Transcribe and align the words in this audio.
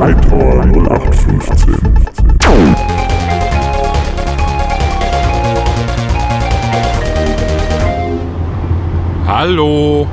Hightower 0.00 0.64
0815. 0.64 1.98
Hallo, 9.26 10.06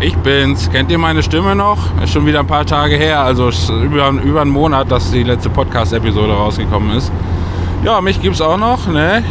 ich 0.00 0.16
bin's. 0.16 0.70
Kennt 0.70 0.90
ihr 0.90 0.98
meine 0.98 1.22
Stimme 1.22 1.54
noch? 1.54 1.78
Ist 2.02 2.12
schon 2.12 2.26
wieder 2.26 2.40
ein 2.40 2.46
paar 2.46 2.66
Tage 2.66 2.96
her, 2.96 3.20
also 3.20 3.50
über, 3.82 4.10
über 4.10 4.40
einen 4.42 4.50
Monat, 4.50 4.90
dass 4.90 5.10
die 5.10 5.22
letzte 5.22 5.48
Podcast-Episode 5.50 6.32
rausgekommen 6.32 6.96
ist. 6.96 7.12
Ja, 7.84 8.00
mich 8.00 8.20
gibt's 8.20 8.40
auch 8.40 8.58
noch, 8.58 8.86
ne? 8.88 9.24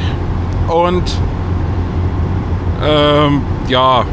Und 0.68 1.04
ähm, 2.84 3.42
ja, 3.70 4.06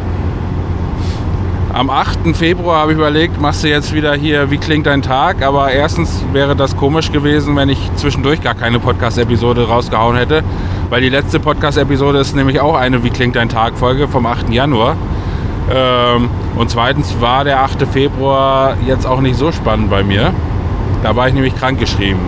am 1.77 1.91
8. 1.91 2.35
Februar 2.35 2.81
habe 2.81 2.93
ich 2.93 2.99
überlegt, 2.99 3.39
machst 3.39 3.63
du 3.63 3.69
jetzt 3.69 3.93
wieder 3.93 4.15
hier, 4.15 4.51
wie 4.51 4.57
klingt 4.57 4.87
dein 4.87 5.03
Tag? 5.03 5.43
Aber 5.43 5.71
erstens 5.71 6.25
wäre 6.33 6.57
das 6.57 6.75
komisch 6.75 7.13
gewesen, 7.13 7.55
wenn 7.55 7.69
ich 7.69 7.79
zwischendurch 7.97 8.41
gar 8.41 8.55
keine 8.55 8.79
Podcast-Episode 8.79 9.69
rausgehauen 9.69 10.17
hätte. 10.17 10.43
Weil 10.89 11.03
die 11.03 11.11
letzte 11.11 11.39
Podcast-Episode 11.39 12.19
ist 12.19 12.35
nämlich 12.35 12.61
auch 12.61 12.77
eine 12.77 13.05
Wie 13.05 13.11
klingt 13.11 13.37
dein 13.37 13.51
Tag-Folge 13.51 14.09
vom 14.09 14.25
8. 14.25 14.49
Januar. 14.49 14.97
Ähm, 15.71 16.31
und 16.57 16.71
zweitens 16.71 17.21
war 17.21 17.45
der 17.45 17.61
8. 17.61 17.87
Februar 17.87 18.77
jetzt 18.87 19.07
auch 19.07 19.21
nicht 19.21 19.37
so 19.37 19.53
spannend 19.53 19.91
bei 19.91 20.03
mir. 20.03 20.33
Da 21.03 21.15
war 21.15 21.29
ich 21.29 21.35
nämlich 21.35 21.55
krankgeschrieben. 21.57 22.23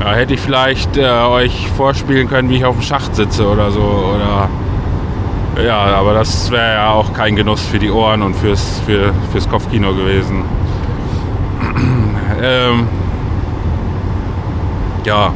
Ja, 0.00 0.12
hätte 0.12 0.34
ich 0.34 0.40
vielleicht 0.40 0.98
äh, 0.98 1.08
euch 1.08 1.68
vorspielen 1.76 2.28
können, 2.28 2.50
wie 2.50 2.56
ich 2.56 2.64
auf 2.66 2.74
dem 2.74 2.82
Schacht 2.82 3.16
sitze 3.16 3.48
oder 3.48 3.70
so. 3.70 3.80
Oder 3.80 4.50
ja, 5.64 5.78
aber 5.78 6.14
das 6.14 6.50
wäre 6.50 6.74
ja 6.74 6.90
auch 6.92 7.12
kein 7.12 7.36
Genuss 7.36 7.62
für 7.62 7.78
die 7.78 7.90
Ohren 7.90 8.22
und 8.22 8.34
fürs, 8.34 8.80
für, 8.86 9.12
fürs 9.32 9.48
Kopfkino 9.48 9.94
gewesen. 9.94 10.44
ähm, 12.42 12.88
ja. 15.04 15.32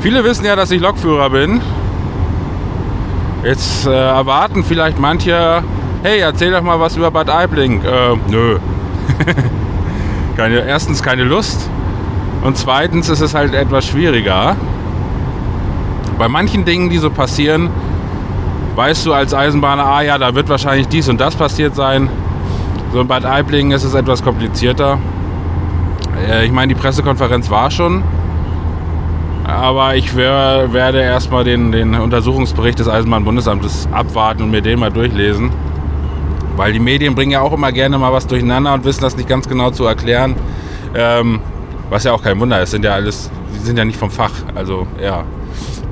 Viele 0.00 0.24
wissen 0.24 0.44
ja, 0.44 0.56
dass 0.56 0.70
ich 0.70 0.80
Lokführer 0.80 1.30
bin. 1.30 1.60
Jetzt 3.42 3.86
äh, 3.86 3.90
erwarten 3.90 4.64
vielleicht 4.64 4.98
manche, 4.98 5.62
hey, 6.02 6.20
erzähl 6.20 6.50
doch 6.50 6.62
mal 6.62 6.80
was 6.80 6.96
über 6.96 7.10
Bad 7.10 7.30
Aibling. 7.30 7.82
Äh, 7.82 8.16
nö. 8.28 8.58
keine, 10.36 10.60
erstens 10.60 11.02
keine 11.02 11.24
Lust 11.24 11.68
und 12.42 12.58
zweitens 12.58 13.08
ist 13.08 13.20
es 13.20 13.34
halt 13.34 13.54
etwas 13.54 13.86
schwieriger. 13.86 14.56
Bei 16.18 16.28
manchen 16.28 16.64
Dingen, 16.64 16.90
die 16.90 16.98
so 16.98 17.10
passieren, 17.10 17.70
weißt 18.76 19.06
du 19.06 19.12
als 19.12 19.34
Eisenbahner, 19.34 19.84
ah 19.84 20.02
ja, 20.02 20.18
da 20.18 20.34
wird 20.34 20.48
wahrscheinlich 20.48 20.88
dies 20.88 21.08
und 21.08 21.20
das 21.20 21.34
passiert 21.34 21.74
sein. 21.74 22.08
So 22.92 23.00
in 23.00 23.08
Bad 23.08 23.24
Aiblingen 23.24 23.72
ist 23.72 23.84
es 23.84 23.94
etwas 23.94 24.22
komplizierter. 24.22 24.98
Äh, 26.28 26.46
ich 26.46 26.52
meine, 26.52 26.72
die 26.72 26.80
Pressekonferenz 26.80 27.50
war 27.50 27.70
schon. 27.70 28.02
Aber 29.44 29.94
ich 29.94 30.16
werde 30.16 31.00
erstmal 31.00 31.44
den, 31.44 31.70
den 31.70 31.94
Untersuchungsbericht 31.94 32.78
des 32.78 32.88
Eisenbahnbundesamtes 32.88 33.88
abwarten 33.92 34.42
und 34.42 34.50
mir 34.50 34.62
den 34.62 34.78
mal 34.78 34.90
durchlesen. 34.90 35.50
Weil 36.56 36.72
die 36.72 36.78
Medien 36.78 37.14
bringen 37.14 37.32
ja 37.32 37.40
auch 37.40 37.52
immer 37.52 37.70
gerne 37.70 37.98
mal 37.98 38.12
was 38.12 38.26
durcheinander 38.26 38.72
und 38.72 38.84
wissen 38.84 39.02
das 39.02 39.16
nicht 39.16 39.28
ganz 39.28 39.48
genau 39.48 39.70
zu 39.70 39.84
erklären. 39.84 40.34
Ähm, 40.94 41.40
was 41.90 42.04
ja 42.04 42.12
auch 42.12 42.22
kein 42.22 42.40
Wunder 42.40 42.62
ist, 42.62 42.70
sind 42.70 42.84
ja 42.84 42.92
alles, 42.92 43.30
die 43.54 43.58
sind 43.58 43.76
ja 43.76 43.84
nicht 43.84 43.98
vom 43.98 44.10
Fach. 44.10 44.32
Also 44.54 44.86
ja. 45.02 45.24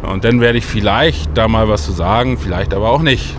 Und 0.02 0.24
dann 0.24 0.40
werde 0.40 0.58
ich 0.58 0.66
vielleicht 0.66 1.36
da 1.36 1.48
mal 1.48 1.68
was 1.68 1.84
zu 1.84 1.92
sagen, 1.92 2.36
vielleicht 2.36 2.74
aber 2.74 2.90
auch 2.90 3.02
nicht. 3.02 3.36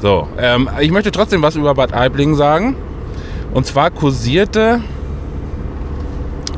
So, 0.00 0.26
ähm, 0.38 0.68
ich 0.80 0.90
möchte 0.90 1.12
trotzdem 1.12 1.42
was 1.42 1.54
über 1.54 1.74
Bad 1.74 1.94
Aibling 1.94 2.34
sagen. 2.34 2.76
Und 3.54 3.66
zwar 3.66 3.90
kursierte 3.90 4.80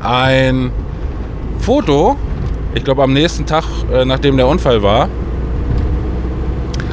ein 0.03 0.71
Foto, 1.59 2.17
ich 2.75 2.85
glaube 2.85 3.03
am 3.03 3.13
nächsten 3.13 3.47
Tag, 3.47 3.65
äh, 3.93 4.05
nachdem 4.05 4.37
der 4.37 4.47
Unfall 4.47 4.83
war. 4.83 5.09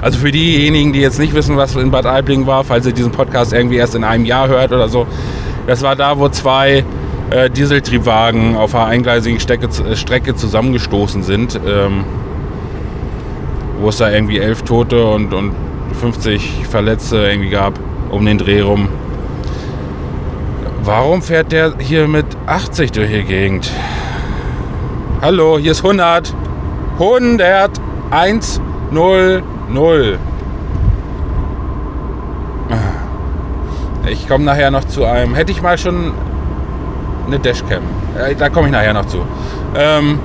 Also 0.01 0.19
für 0.19 0.31
diejenigen, 0.31 0.93
die 0.93 0.99
jetzt 0.99 1.19
nicht 1.19 1.33
wissen, 1.33 1.57
was 1.57 1.75
in 1.75 1.91
Bad 1.91 2.05
Aibling 2.05 2.47
war, 2.47 2.63
falls 2.63 2.85
ihr 2.85 2.93
diesen 2.93 3.11
Podcast 3.11 3.53
irgendwie 3.53 3.75
erst 3.75 3.95
in 3.95 4.03
einem 4.03 4.25
Jahr 4.25 4.47
hört 4.47 4.71
oder 4.71 4.89
so, 4.89 5.05
das 5.67 5.83
war 5.83 5.95
da, 5.95 6.17
wo 6.17 6.27
zwei 6.29 6.83
äh, 7.29 7.49
Dieseltriebwagen 7.49 8.55
auf 8.55 8.73
einer 8.73 8.87
eingleisigen 8.87 9.39
Strecke, 9.39 9.69
Strecke 9.95 10.35
zusammengestoßen 10.35 11.23
sind. 11.23 11.59
Ähm, 11.65 12.03
wo 13.81 13.89
es 13.89 13.97
da 13.97 14.11
irgendwie 14.11 14.37
elf 14.37 14.61
Tote 14.61 15.05
und, 15.05 15.33
und 15.33 15.53
50 15.99 16.67
Verletzte 16.69 17.17
irgendwie 17.17 17.49
gab 17.49 17.73
um 18.11 18.25
den 18.25 18.37
Dreh 18.37 18.61
rum. 18.61 18.89
Warum 20.83 21.21
fährt 21.21 21.51
der 21.51 21.73
hier 21.79 22.07
mit 22.07 22.25
80 22.45 22.91
durch 22.91 23.11
die 23.11 23.23
Gegend? 23.23 23.71
Hallo, 25.21 25.57
hier 25.57 25.71
ist 25.71 25.83
100. 25.83 26.33
100. 26.99 27.71
1, 28.11 28.61
0, 28.91 29.43
0. 29.69 30.19
Ich 34.09 34.27
komme 34.27 34.43
nachher 34.43 34.71
noch 34.71 34.83
zu 34.83 35.05
einem. 35.05 35.35
Hätte 35.35 35.51
ich 35.51 35.61
mal 35.61 35.77
schon 35.77 36.11
eine 37.27 37.39
Dashcam. 37.39 37.83
Da 38.37 38.49
komme 38.49 38.67
ich 38.67 38.73
nachher 38.73 38.93
noch 38.93 39.05
zu. 39.05 39.19
Ähm, 39.75 40.19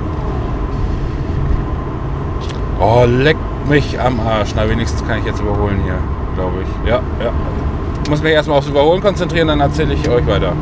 oh, 2.81 3.04
leck 3.06 3.37
mich 3.69 3.98
am 4.00 4.20
Arsch. 4.20 4.50
Na, 4.54 4.69
wenigstens 4.69 5.06
kann 5.06 5.19
ich 5.19 5.25
jetzt 5.25 5.41
überholen 5.41 5.81
hier, 5.84 5.98
glaube 6.34 6.62
ich. 6.62 6.88
Ja, 6.88 7.00
ja. 7.22 7.32
Ich 8.04 8.10
muss 8.10 8.22
mich 8.22 8.32
erstmal 8.32 8.59
aufs 8.59 8.69
Überholen 8.69 9.00
konzentrieren, 9.00 9.48
dann 9.48 9.60
erzähle 9.60 9.94
ich 9.94 10.09
euch 10.09 10.26
weiter. 10.26 10.53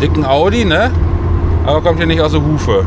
Dicken 0.00 0.24
Audi, 0.24 0.64
ne? 0.64 0.90
Aber 1.66 1.82
kommt 1.82 1.98
hier 1.98 2.06
nicht 2.06 2.20
aus 2.20 2.32
der 2.32 2.42
Hufe. 2.42 2.86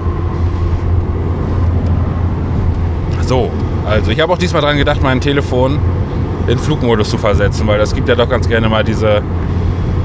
So, 3.21 3.51
also 3.85 4.11
ich 4.11 4.19
habe 4.19 4.33
auch 4.33 4.37
diesmal 4.37 4.61
dran 4.61 4.77
gedacht, 4.77 5.01
mein 5.03 5.21
Telefon 5.21 5.79
in 6.47 6.57
Flugmodus 6.57 7.09
zu 7.09 7.17
versetzen, 7.17 7.67
weil 7.67 7.77
das 7.77 7.93
gibt 7.93 8.09
ja 8.09 8.15
doch 8.15 8.29
ganz 8.29 8.49
gerne 8.49 8.67
mal 8.67 8.83
diese 8.83 9.21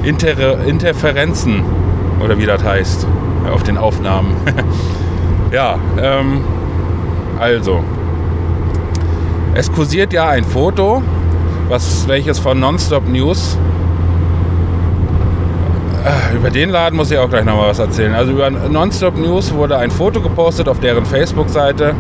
Inter 0.03 0.65
Interferenzen 0.67 1.63
oder 2.23 2.39
wie 2.39 2.47
das 2.47 2.63
heißt 2.63 3.07
auf 3.49 3.63
den 3.63 3.79
Aufnahmen. 3.79 4.37
ja, 5.53 5.79
ähm, 6.01 6.43
also 7.39 7.83
es 9.55 9.71
kursiert 9.73 10.13
ja 10.13 10.29
ein 10.29 10.45
Foto, 10.45 11.03
was 11.69 12.07
welches 12.09 12.39
von 12.39 12.61
Nonstop 12.61 13.09
News 13.09 13.59
äh, 16.05 16.37
über 16.37 16.51
den 16.51 16.71
Laden 16.71 16.97
muss 16.97 17.11
ich 17.11 17.19
auch 17.19 17.29
gleich 17.29 17.45
nochmal 17.45 17.69
was 17.69 17.79
erzählen. 17.79 18.15
Also 18.15 18.33
über 18.33 18.51
Nonstop 18.51 19.17
News 19.17 19.53
wurde 19.53 19.77
ein 19.77 19.91
Foto 19.91 20.21
gepostet 20.21 20.69
auf 20.69 20.81
deren 20.81 21.05
Facebook-Seite, 21.05 21.95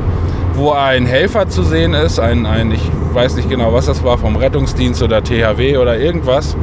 wo 0.55 0.73
ein 0.73 1.07
Helfer 1.07 1.49
zu 1.49 1.63
sehen 1.63 1.95
ist, 1.95 2.19
ein, 2.19 2.47
ein, 2.47 2.71
ich 2.73 2.83
weiß 3.13 3.37
nicht 3.37 3.51
genau, 3.51 3.73
was 3.73 3.87
das 3.87 4.03
war, 4.05 4.19
vom 4.19 4.37
Rettungsdienst 4.37 5.03
oder 5.03 5.23
THW 5.23 5.79
oder 5.79 5.99
irgendwas, 5.99 6.57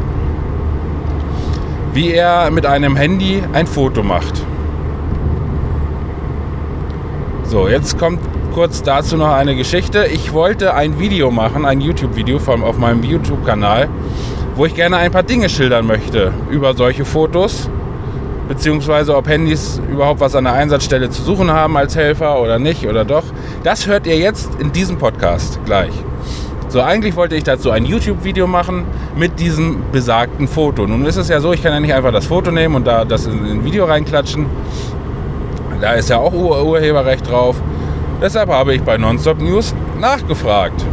wie 1.94 2.14
er 2.14 2.52
mit 2.52 2.66
einem 2.66 2.96
Handy 2.96 3.44
ein 3.54 3.68
Foto 3.68 4.04
macht. 4.04 4.42
So, 7.56 7.70
jetzt 7.70 7.98
kommt 7.98 8.20
kurz 8.54 8.84
dazu 8.84 9.16
noch 9.16 9.32
eine 9.32 9.56
Geschichte. 9.56 10.08
Ich 10.08 10.34
wollte 10.34 10.74
ein 10.74 11.00
Video 11.00 11.32
machen, 11.32 11.64
ein 11.64 11.80
YouTube-Video 11.80 12.36
auf 12.36 12.78
meinem 12.78 13.02
YouTube-Kanal, 13.02 13.88
wo 14.56 14.66
ich 14.66 14.76
gerne 14.76 14.98
ein 14.98 15.10
paar 15.10 15.24
Dinge 15.24 15.48
schildern 15.48 15.88
möchte 15.88 16.34
über 16.52 16.74
solche 16.74 17.06
Fotos, 17.06 17.70
beziehungsweise 18.50 19.16
ob 19.16 19.30
Handys 19.30 19.80
überhaupt 19.90 20.20
was 20.20 20.36
an 20.36 20.44
der 20.44 20.52
Einsatzstelle 20.52 21.10
zu 21.10 21.22
suchen 21.22 21.50
haben 21.50 21.78
als 21.78 21.96
Helfer 21.96 22.42
oder 22.42 22.60
nicht 22.60 22.86
oder 22.90 23.06
doch. 23.06 23.24
Das 23.64 23.88
hört 23.88 24.06
ihr 24.06 24.18
jetzt 24.18 24.50
in 24.60 24.74
diesem 24.74 24.98
Podcast 24.98 25.58
gleich. 25.64 25.94
So, 26.68 26.82
eigentlich 26.82 27.16
wollte 27.16 27.38
ich 27.38 27.46
dazu 27.46 27.72
ein 27.72 27.86
YouTube-Video 27.86 28.48
machen 28.48 28.84
mit 29.16 29.40
diesem 29.40 29.82
besagten 29.94 30.50
Foto. 30.50 30.86
Nun 30.86 31.06
ist 31.06 31.16
es 31.16 31.30
ja 31.30 31.40
so, 31.40 31.54
ich 31.54 31.64
kann 31.64 31.72
ja 31.72 31.80
nicht 31.80 31.94
einfach 31.94 32.12
das 32.12 32.26
Foto 32.26 32.52
nehmen 32.52 32.76
und 32.76 32.86
da 32.86 33.06
das 33.06 33.28
in 33.28 33.46
ein 33.46 33.64
Video 33.64 33.86
reinklatschen. 33.86 34.46
Da 35.82 35.94
ist 35.94 36.10
ja 36.10 36.18
auch 36.18 36.34
Ur 36.34 36.64
Urheberrecht 36.66 37.30
drauf. 37.30 37.56
Deshalb 38.22 38.50
habe 38.50 38.74
ich 38.74 38.82
bei 38.82 38.98
Nonstop 38.98 39.42
News 39.42 39.76
nachgefragt. 40.00 40.86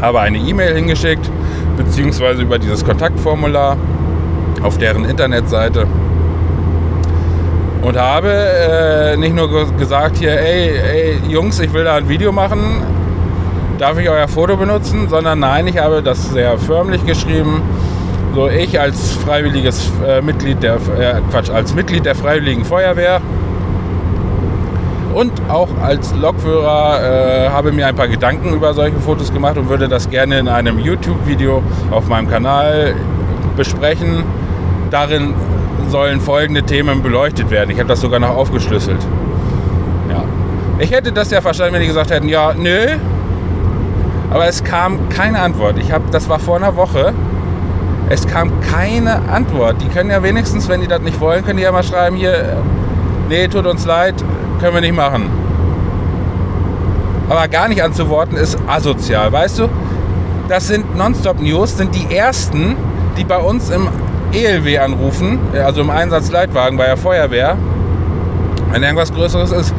Habe 0.00 0.20
eine 0.20 0.38
E-Mail 0.38 0.74
hingeschickt, 0.74 1.30
beziehungsweise 1.76 2.42
über 2.42 2.58
dieses 2.58 2.84
Kontaktformular 2.84 3.76
auf 4.62 4.78
deren 4.78 5.04
Internetseite. 5.04 5.86
Und 7.82 7.96
habe 7.96 8.30
äh, 8.30 9.16
nicht 9.16 9.34
nur 9.34 9.48
gesagt 9.76 10.18
hier, 10.18 10.32
ey, 10.32 10.78
ey, 10.78 11.20
Jungs, 11.28 11.60
ich 11.60 11.72
will 11.72 11.84
da 11.84 11.96
ein 11.96 12.08
Video 12.08 12.32
machen, 12.32 12.82
darf 13.78 13.98
ich 13.98 14.08
euer 14.10 14.26
Foto 14.26 14.56
benutzen, 14.56 15.08
sondern 15.08 15.38
nein, 15.38 15.66
ich 15.68 15.78
habe 15.78 16.02
das 16.02 16.30
sehr 16.30 16.58
förmlich 16.58 17.04
geschrieben. 17.06 17.62
So, 18.34 18.48
ich 18.48 18.78
als 18.78 19.12
freiwilliges 19.12 19.90
äh, 20.06 20.20
Mitglied 20.20 20.62
der, 20.62 20.74
äh, 20.74 21.20
Quatsch, 21.30 21.50
als 21.50 21.74
Mitglied 21.74 22.04
der 22.04 22.14
Freiwilligen 22.14 22.64
Feuerwehr 22.64 23.20
und 25.14 25.32
auch 25.48 25.68
als 25.82 26.14
Lokführer 26.14 27.46
äh, 27.46 27.48
habe 27.48 27.72
mir 27.72 27.88
ein 27.88 27.96
paar 27.96 28.06
Gedanken 28.06 28.52
über 28.52 28.74
solche 28.74 29.00
Fotos 29.00 29.32
gemacht 29.32 29.56
und 29.56 29.68
würde 29.68 29.88
das 29.88 30.08
gerne 30.10 30.38
in 30.38 30.48
einem 30.48 30.78
YouTube-Video 30.78 31.62
auf 31.90 32.06
meinem 32.06 32.28
Kanal 32.28 32.94
besprechen. 33.56 34.22
Darin 34.90 35.34
sollen 35.88 36.20
folgende 36.20 36.62
Themen 36.62 37.02
beleuchtet 37.02 37.50
werden. 37.50 37.70
Ich 37.70 37.78
habe 37.78 37.88
das 37.88 38.00
sogar 38.00 38.20
noch 38.20 38.36
aufgeschlüsselt. 38.36 39.00
Ja. 40.08 40.22
Ich 40.78 40.92
hätte 40.92 41.10
das 41.10 41.30
ja 41.30 41.40
verstanden, 41.40 41.74
wenn 41.74 41.80
die 41.80 41.88
gesagt 41.88 42.10
hätten, 42.10 42.28
ja, 42.28 42.52
nö. 42.54 42.86
Aber 44.30 44.46
es 44.46 44.62
kam 44.62 45.08
keine 45.08 45.40
Antwort. 45.40 45.78
Ich 45.78 45.90
habe, 45.90 46.04
das 46.12 46.28
war 46.28 46.38
vor 46.38 46.56
einer 46.56 46.76
Woche. 46.76 47.12
Es 48.10 48.26
kam 48.26 48.60
keine 48.60 49.20
Antwort. 49.28 49.76
Die 49.82 49.88
können 49.88 50.10
ja 50.10 50.22
wenigstens, 50.22 50.68
wenn 50.68 50.80
die 50.80 50.86
das 50.86 51.02
nicht 51.02 51.20
wollen, 51.20 51.44
können 51.44 51.58
die 51.58 51.64
ja 51.64 51.72
mal 51.72 51.82
schreiben 51.82 52.16
hier, 52.16 52.56
nee, 53.28 53.46
tut 53.48 53.66
uns 53.66 53.84
leid, 53.84 54.14
können 54.60 54.74
wir 54.74 54.80
nicht 54.80 54.96
machen. 54.96 55.30
Aber 57.28 57.46
gar 57.48 57.68
nicht 57.68 57.82
anzuworten 57.82 58.36
ist 58.36 58.58
asozial, 58.66 59.30
weißt 59.30 59.58
du? 59.58 59.68
Das 60.48 60.66
sind 60.68 60.96
Nonstop 60.96 61.40
News, 61.40 61.76
sind 61.76 61.94
die 61.94 62.14
ersten, 62.14 62.76
die 63.18 63.24
bei 63.24 63.36
uns 63.36 63.68
im 63.68 63.88
ELW 64.32 64.78
anrufen, 64.78 65.38
also 65.52 65.82
im 65.82 65.90
Einsatzleitwagen 65.90 66.78
bei 66.78 66.86
der 66.86 66.96
Feuerwehr, 66.96 67.58
wenn 68.70 68.82
irgendwas 68.82 69.12
Größeres 69.12 69.52
ist. 69.52 69.74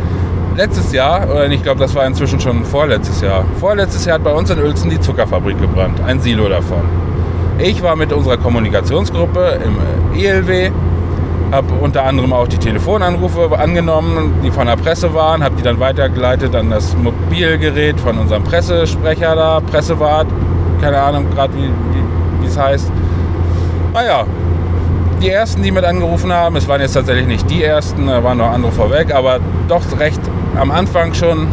Letztes 0.56 0.92
Jahr, 0.92 1.28
oder 1.30 1.48
ich 1.48 1.64
glaube, 1.64 1.80
das 1.80 1.96
war 1.96 2.06
inzwischen 2.06 2.40
schon 2.40 2.64
vorletztes 2.66 3.22
Jahr. 3.22 3.46
Vorletztes 3.60 4.06
Jahr 4.06 4.16
hat 4.16 4.24
bei 4.24 4.32
uns 4.32 4.52
in 4.52 4.60
Uelzen 4.60 4.90
die 4.92 5.00
Zuckerfabrik 5.00 5.60
gebrannt, 5.60 6.00
ein 6.06 6.20
Silo 6.20 6.48
davon. 6.50 7.09
Ich 7.62 7.84
war 7.84 7.96
mit 7.96 8.14
unserer 8.14 8.38
Kommunikationsgruppe 8.38 9.60
im 9.64 10.18
ELW 10.18 10.72
habe 11.52 11.74
unter 11.82 12.04
anderem 12.06 12.32
auch 12.32 12.48
die 12.48 12.58
Telefonanrufe 12.58 13.58
angenommen, 13.58 14.36
die 14.44 14.52
von 14.52 14.68
der 14.68 14.76
Presse 14.76 15.14
waren, 15.14 15.44
habe 15.44 15.56
die 15.56 15.64
dann 15.64 15.80
weitergeleitet 15.80 16.56
an 16.56 16.70
das 16.70 16.96
Mobilgerät 16.96 18.00
von 18.00 18.18
unserem 18.18 18.44
Pressesprecher 18.44 19.36
da, 19.36 19.60
Pressewart, 19.60 20.28
keine 20.82 21.02
Ahnung 21.02 21.26
gerade 21.34 21.54
wie 21.56 22.46
es 22.46 22.58
heißt. 22.58 22.92
Naja, 23.94 24.26
die 25.22 25.30
ersten, 25.30 25.64
die 25.64 25.72
mit 25.72 25.84
angerufen 25.84 26.32
haben, 26.32 26.56
es 26.56 26.68
waren 26.68 26.82
jetzt 26.82 26.94
tatsächlich 26.94 27.28
nicht 27.28 27.50
die 27.50 27.64
ersten, 27.64 28.08
da 28.08 28.24
waren 28.24 28.38
noch 28.38 28.52
andere 28.52 28.72
vorweg, 28.72 29.14
aber 29.14 29.40
doch 29.68 29.82
recht 30.00 30.22
am 30.56 30.72
Anfang 30.72 31.14
schon 31.14 31.48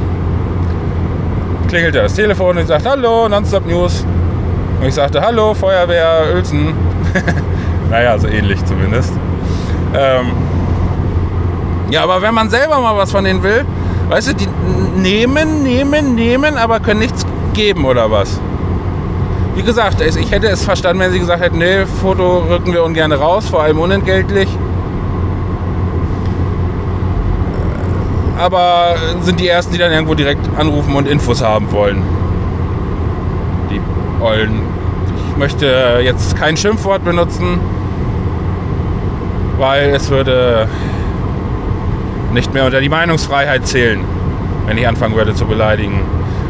klingelte 1.68 2.02
das 2.02 2.14
Telefon 2.14 2.56
und 2.56 2.62
ich 2.62 2.68
sagte, 2.68 2.90
hallo, 2.90 3.28
Nonstop 3.28 3.66
News. 3.66 4.04
Und 4.80 4.86
ich 4.86 4.94
sagte, 4.94 5.20
hallo, 5.20 5.54
Feuerwehr, 5.54 6.34
Uelzen. 6.34 6.74
naja, 7.90 8.18
so 8.18 8.28
ähnlich 8.28 8.64
zumindest. 8.64 9.12
Ähm, 9.94 10.32
ja, 11.90 12.02
aber 12.02 12.20
wenn 12.20 12.34
man 12.34 12.50
selber 12.50 12.80
mal 12.80 12.96
was 12.96 13.10
von 13.10 13.24
denen 13.24 13.42
will, 13.42 13.64
weißt 14.08 14.28
du, 14.28 14.34
die 14.34 14.48
nehmen, 14.96 15.62
nehmen, 15.62 16.14
nehmen, 16.14 16.56
aber 16.56 16.80
können 16.80 17.00
nichts 17.00 17.24
geben 17.54 17.84
oder 17.84 18.10
was? 18.10 18.40
Wie 19.54 19.62
gesagt, 19.62 20.02
ich 20.02 20.30
hätte 20.30 20.48
es 20.48 20.64
verstanden, 20.64 21.00
wenn 21.00 21.12
sie 21.12 21.18
gesagt 21.18 21.42
hätten, 21.42 21.58
nee, 21.58 21.86
Foto 21.86 22.40
rücken 22.40 22.74
wir 22.74 22.84
ungern 22.84 23.12
raus, 23.12 23.48
vor 23.48 23.62
allem 23.62 23.78
unentgeltlich. 23.78 24.48
Aber 28.38 28.96
sind 29.22 29.40
die 29.40 29.48
Ersten, 29.48 29.72
die 29.72 29.78
dann 29.78 29.92
irgendwo 29.92 30.14
direkt 30.14 30.46
anrufen 30.58 30.94
und 30.94 31.08
Infos 31.08 31.42
haben 31.42 31.72
wollen. 31.72 32.02
Die 33.70 33.80
Ollen. 34.20 34.62
Ich 35.30 35.36
möchte 35.36 36.00
jetzt 36.02 36.36
kein 36.36 36.56
Schimpfwort 36.56 37.04
benutzen 37.04 37.60
weil 39.58 39.90
es 39.90 40.10
würde 40.10 40.68
nicht 42.32 42.52
mehr 42.52 42.64
unter 42.64 42.80
die 42.80 42.88
Meinungsfreiheit 42.88 43.66
zählen, 43.66 44.00
wenn 44.66 44.76
ich 44.78 44.86
anfangen 44.86 45.16
würde 45.16 45.34
zu 45.34 45.46
beleidigen. 45.46 46.00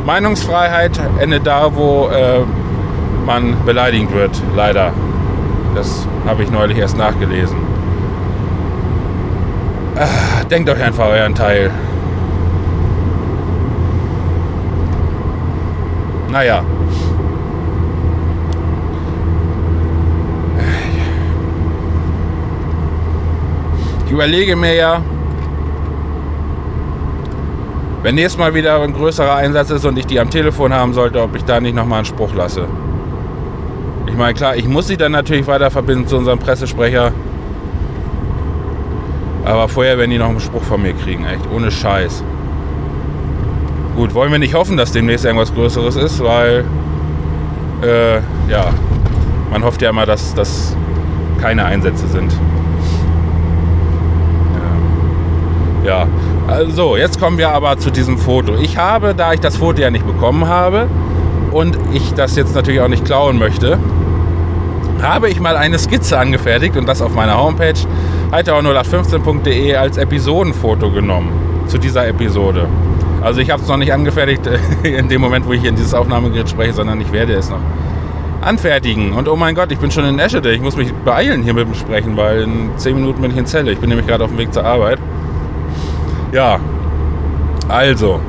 Meinungsfreiheit 0.04 0.98
endet 1.18 1.46
da, 1.46 1.74
wo 1.74 2.08
äh, 2.08 2.40
man 3.24 3.56
beleidigt 3.64 4.12
wird, 4.12 4.30
leider. 4.54 4.92
Das 5.74 6.06
habe 6.26 6.42
ich 6.42 6.50
neulich 6.50 6.78
erst 6.78 6.96
nachgelesen. 6.96 7.56
Ach, 9.98 10.44
denkt 10.44 10.70
euch 10.70 10.82
einfach 10.82 11.06
euren 11.06 11.34
Teil. 11.34 11.70
Naja. 16.30 16.62
Ich 24.06 24.12
überlege 24.12 24.54
mir 24.54 24.74
ja, 24.74 25.02
wenn 28.02 28.14
nächstes 28.14 28.38
Mal 28.38 28.54
wieder 28.54 28.80
ein 28.80 28.92
größerer 28.92 29.34
Einsatz 29.34 29.70
ist 29.70 29.84
und 29.84 29.98
ich 29.98 30.06
die 30.06 30.20
am 30.20 30.30
Telefon 30.30 30.72
haben 30.72 30.94
sollte, 30.94 31.20
ob 31.20 31.34
ich 31.34 31.44
da 31.44 31.60
nicht 31.60 31.74
nochmal 31.74 31.98
einen 31.98 32.06
Spruch 32.06 32.32
lasse. 32.34 32.68
Ich 34.06 34.16
meine, 34.16 34.34
klar, 34.34 34.54
ich 34.54 34.68
muss 34.68 34.86
sie 34.86 34.96
dann 34.96 35.10
natürlich 35.10 35.48
weiter 35.48 35.72
verbinden 35.72 36.06
zu 36.06 36.16
unserem 36.16 36.38
Pressesprecher. 36.38 37.10
Aber 39.44 39.68
vorher 39.68 39.98
werden 39.98 40.12
die 40.12 40.18
noch 40.18 40.28
einen 40.28 40.38
Spruch 40.38 40.62
von 40.62 40.82
mir 40.82 40.92
kriegen, 40.92 41.24
echt, 41.24 41.42
ohne 41.52 41.72
Scheiß. 41.72 42.22
Gut, 43.96 44.14
wollen 44.14 44.30
wir 44.30 44.38
nicht 44.38 44.54
hoffen, 44.54 44.76
dass 44.76 44.92
demnächst 44.92 45.24
irgendwas 45.24 45.52
Größeres 45.52 45.96
ist, 45.96 46.22
weil, 46.22 46.64
äh, 47.82 48.18
ja, 48.48 48.72
man 49.50 49.64
hofft 49.64 49.82
ja 49.82 49.90
immer, 49.90 50.06
dass 50.06 50.32
das 50.34 50.76
keine 51.40 51.64
Einsätze 51.64 52.06
sind. 52.06 52.32
Ja, 55.86 56.08
also 56.48 56.96
jetzt 56.96 57.20
kommen 57.20 57.38
wir 57.38 57.50
aber 57.50 57.78
zu 57.78 57.90
diesem 57.90 58.18
Foto. 58.18 58.56
Ich 58.56 58.76
habe, 58.76 59.14
da 59.14 59.32
ich 59.32 59.40
das 59.40 59.56
Foto 59.56 59.80
ja 59.80 59.90
nicht 59.90 60.04
bekommen 60.04 60.48
habe 60.48 60.88
und 61.52 61.78
ich 61.92 62.12
das 62.14 62.34
jetzt 62.34 62.56
natürlich 62.56 62.80
auch 62.80 62.88
nicht 62.88 63.04
klauen 63.04 63.38
möchte, 63.38 63.78
habe 65.00 65.28
ich 65.28 65.38
mal 65.38 65.56
eine 65.56 65.78
Skizze 65.78 66.18
angefertigt 66.18 66.76
und 66.76 66.88
das 66.88 67.00
auf 67.02 67.14
meiner 67.14 67.38
Homepage 67.38 67.78
heiterau0815.de 68.32 69.76
als 69.76 69.96
Episodenfoto 69.96 70.90
genommen 70.90 71.30
zu 71.68 71.78
dieser 71.78 72.08
Episode. 72.08 72.66
Also 73.22 73.40
ich 73.40 73.50
habe 73.50 73.62
es 73.62 73.68
noch 73.68 73.76
nicht 73.76 73.92
angefertigt 73.92 74.42
in 74.82 75.08
dem 75.08 75.20
Moment, 75.20 75.46
wo 75.46 75.52
ich 75.52 75.60
hier 75.60 75.70
in 75.70 75.76
dieses 75.76 75.94
Aufnahmegerät 75.94 76.48
spreche, 76.48 76.72
sondern 76.72 77.00
ich 77.00 77.12
werde 77.12 77.34
es 77.34 77.48
noch 77.48 77.60
anfertigen. 78.40 79.12
Und 79.12 79.28
oh 79.28 79.36
mein 79.36 79.54
Gott, 79.54 79.70
ich 79.70 79.78
bin 79.78 79.92
schon 79.92 80.04
in 80.04 80.18
Eschede. 80.18 80.52
Ich 80.52 80.60
muss 80.60 80.76
mich 80.76 80.92
beeilen 80.92 81.44
hier 81.44 81.54
mit 81.54 81.68
dem 81.68 81.74
Sprechen, 81.74 82.16
weil 82.16 82.42
in 82.42 82.70
10 82.76 82.94
Minuten 82.96 83.22
bin 83.22 83.30
ich 83.30 83.36
in 83.36 83.46
Zelle. 83.46 83.70
Ich 83.70 83.78
bin 83.78 83.88
nämlich 83.88 84.08
gerade 84.08 84.24
auf 84.24 84.30
dem 84.30 84.38
Weg 84.38 84.52
zur 84.52 84.64
Arbeit. 84.64 84.98
Ja, 86.32 86.58
also, 87.68 88.20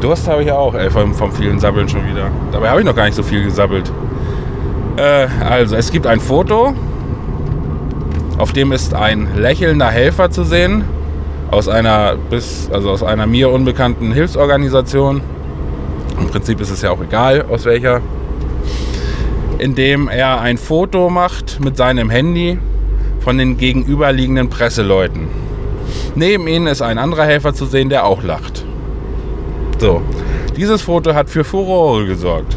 Durst 0.00 0.28
habe 0.28 0.42
ich 0.42 0.48
ja 0.48 0.56
auch, 0.56 0.74
ey, 0.74 0.90
vom, 0.90 1.14
vom 1.14 1.32
vielen 1.32 1.58
Sabbeln 1.58 1.88
schon 1.88 2.06
wieder. 2.06 2.30
Dabei 2.52 2.70
habe 2.70 2.80
ich 2.80 2.86
noch 2.86 2.94
gar 2.94 3.04
nicht 3.06 3.14
so 3.14 3.22
viel 3.22 3.42
gesabbelt. 3.42 3.90
Äh, 4.96 5.26
also, 5.44 5.76
es 5.76 5.90
gibt 5.90 6.06
ein 6.06 6.20
Foto, 6.20 6.74
auf 8.38 8.52
dem 8.52 8.72
ist 8.72 8.94
ein 8.94 9.28
lächelnder 9.36 9.90
Helfer 9.90 10.30
zu 10.30 10.44
sehen, 10.44 10.84
aus 11.50 11.68
einer, 11.68 12.16
bis, 12.30 12.68
also 12.72 12.90
aus 12.90 13.02
einer 13.02 13.26
mir 13.26 13.50
unbekannten 13.50 14.12
Hilfsorganisation. 14.12 15.20
Im 16.20 16.26
Prinzip 16.28 16.60
ist 16.60 16.70
es 16.70 16.82
ja 16.82 16.90
auch 16.90 17.00
egal, 17.00 17.44
aus 17.50 17.64
welcher. 17.64 18.00
In 19.58 19.74
dem 19.74 20.08
er 20.08 20.40
ein 20.40 20.58
Foto 20.58 21.10
macht 21.10 21.60
mit 21.60 21.76
seinem 21.76 22.10
Handy 22.10 22.58
von 23.20 23.38
den 23.38 23.56
gegenüberliegenden 23.56 24.50
Presseleuten. 24.50 25.28
Neben 26.14 26.46
ihnen 26.46 26.66
ist 26.66 26.82
ein 26.82 26.98
anderer 26.98 27.24
Helfer 27.24 27.54
zu 27.54 27.66
sehen, 27.66 27.88
der 27.88 28.06
auch 28.06 28.22
lacht. 28.22 28.64
So, 29.78 30.02
dieses 30.56 30.82
Foto 30.82 31.14
hat 31.14 31.28
für 31.28 31.44
Furore 31.44 32.06
gesorgt. 32.06 32.56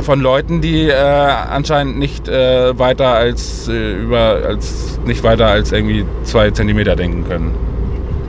Von 0.00 0.20
Leuten, 0.20 0.60
die 0.60 0.88
äh, 0.88 0.94
anscheinend 0.94 1.98
nicht 1.98 2.28
äh, 2.28 2.78
weiter 2.78 3.08
als 3.08 3.68
äh, 3.68 3.92
über 4.02 4.40
als 4.46 4.98
nicht 5.06 5.22
weiter 5.22 5.46
als 5.46 5.72
irgendwie 5.72 6.04
zwei 6.24 6.50
Zentimeter 6.50 6.96
denken 6.96 7.24
können. 7.28 7.54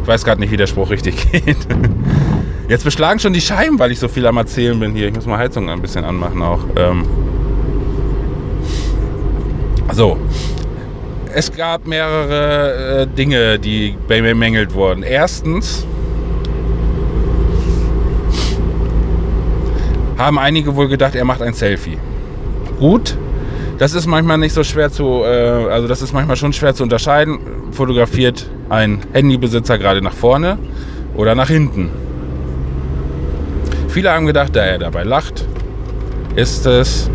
Ich 0.02 0.08
weiß 0.08 0.24
gerade 0.24 0.40
nicht, 0.40 0.52
wie 0.52 0.58
der 0.58 0.68
Spruch 0.68 0.90
richtig 0.90 1.32
geht. 1.32 1.58
Jetzt 2.68 2.84
beschlagen 2.84 3.20
schon 3.20 3.34
die 3.34 3.42
Scheiben, 3.42 3.80
weil 3.80 3.92
ich 3.92 4.00
so 4.00 4.08
viel 4.08 4.25
am 4.25 4.38
Erzählen 4.38 4.80
bin 4.80 4.94
hier. 4.94 5.08
Ich 5.08 5.16
muss 5.16 5.25
mal 5.25 5.38
Heizung 5.38 5.70
ein 5.70 5.82
bisschen 5.82 6.06
anmachen 6.06 6.42
auch. 6.42 6.60
Ähm 6.75 7.06
so, 9.92 10.18
es 11.36 11.51
gab 11.51 11.86
mehrere 11.86 13.01
äh, 13.01 13.08
Dinge, 13.08 13.60
die 13.60 13.94
bemängelt 14.08 14.74
wurden. 14.74 15.04
Erstens 15.04 15.86
haben 20.18 20.39
einige 20.39 20.77
wohl 20.77 20.88
gedacht, 20.88 21.13
er 21.13 21.25
macht 21.25 21.42
ein 21.42 21.54
Selfie. 21.54 21.98
Gut, 22.80 23.18
das 23.77 23.94
ist 23.96 24.06
manchmal 24.06 24.38
nicht 24.38 24.54
so 24.54 24.63
schwer 24.63 24.89
zu, 24.89 25.24
äh, 25.25 25.68
also 25.70 25.89
das 25.89 26.01
ist 26.01 26.13
manchmal 26.13 26.38
schon 26.38 26.54
schwer 26.54 26.74
zu 26.74 26.84
unterscheiden. 26.84 27.39
Fotografiert 27.72 28.50
ein 28.70 29.01
Handybesitzer 29.12 29.77
gerade 29.77 30.01
nach 30.01 30.13
vorne 30.13 30.58
oder 31.18 31.36
nach 31.36 31.50
hinten. 31.50 31.89
Viele 33.89 34.10
haben 34.12 34.25
gedacht, 34.25 34.56
da 34.56 34.62
er 34.62 34.77
dabei 34.77 35.04
lacht, 35.04 35.46
ist 36.38 36.65
es 36.65 37.10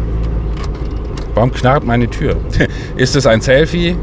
Warum 1.34 1.52
knarrt 1.52 1.84
meine 1.84 2.08
Tür? 2.10 2.36
ist 2.96 3.16
es 3.16 3.26
ein 3.26 3.40
Selfie? 3.40 3.96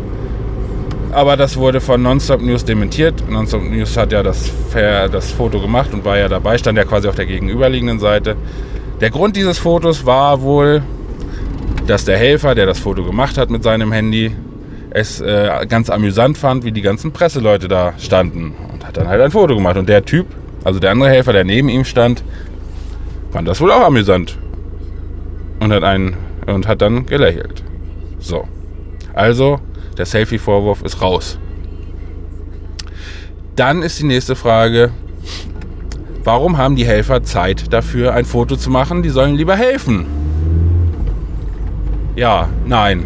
Aber 1.11 1.37
das 1.37 1.57
wurde 1.57 1.81
von 1.81 2.01
Nonstop 2.01 2.41
News 2.41 2.65
dementiert. 2.65 3.29
Nonstop 3.29 3.63
News 3.63 3.95
hat 3.97 4.11
ja 4.11 4.23
das, 4.23 4.51
das 4.73 5.31
Foto 5.31 5.59
gemacht 5.59 5.93
und 5.93 6.03
war 6.05 6.17
ja 6.17 6.27
dabei, 6.27 6.57
stand 6.57 6.77
ja 6.77 6.83
quasi 6.83 7.07
auf 7.07 7.15
der 7.15 7.25
gegenüberliegenden 7.25 7.99
Seite. 7.99 8.35
Der 8.99 9.09
Grund 9.09 9.35
dieses 9.35 9.57
Fotos 9.57 10.05
war 10.05 10.41
wohl, 10.41 10.83
dass 11.85 12.03
der 12.05 12.17
Helfer, 12.17 12.55
der 12.55 12.65
das 12.65 12.79
Foto 12.79 13.03
gemacht 13.03 13.37
hat 13.37 13.49
mit 13.49 13.63
seinem 13.63 13.91
Handy, 13.91 14.31
es 14.89 15.21
äh, 15.21 15.65
ganz 15.67 15.89
amüsant 15.89 16.37
fand, 16.37 16.63
wie 16.63 16.71
die 16.71 16.81
ganzen 16.81 17.11
Presseleute 17.11 17.67
da 17.67 17.93
standen 17.97 18.55
und 18.73 18.85
hat 18.85 18.97
dann 18.97 19.07
halt 19.07 19.21
ein 19.21 19.31
Foto 19.31 19.55
gemacht. 19.55 19.77
Und 19.77 19.87
der 19.87 20.03
Typ, 20.03 20.27
also 20.63 20.79
der 20.79 20.91
andere 20.91 21.09
Helfer, 21.09 21.33
der 21.33 21.43
neben 21.43 21.69
ihm 21.69 21.85
stand, 21.85 22.23
fand 23.31 23.47
das 23.47 23.61
wohl 23.61 23.71
auch 23.71 23.85
amüsant 23.85 24.37
und 25.59 25.71
hat, 25.71 25.83
einen, 25.83 26.17
und 26.45 26.67
hat 26.67 26.81
dann 26.81 27.05
gelächelt. 27.05 27.63
So. 28.19 28.45
Also, 29.13 29.59
der 29.97 30.05
Selfie-Vorwurf 30.05 30.81
ist 30.83 31.01
raus. 31.01 31.37
Dann 33.55 33.81
ist 33.81 33.99
die 33.99 34.05
nächste 34.05 34.35
Frage, 34.35 34.91
warum 36.23 36.57
haben 36.57 36.75
die 36.75 36.85
Helfer 36.85 37.23
Zeit 37.23 37.73
dafür, 37.73 38.13
ein 38.13 38.25
Foto 38.25 38.55
zu 38.55 38.69
machen? 38.69 39.01
Die 39.01 39.09
sollen 39.09 39.35
lieber 39.35 39.55
helfen. 39.55 40.05
Ja, 42.15 42.49
nein. 42.65 43.05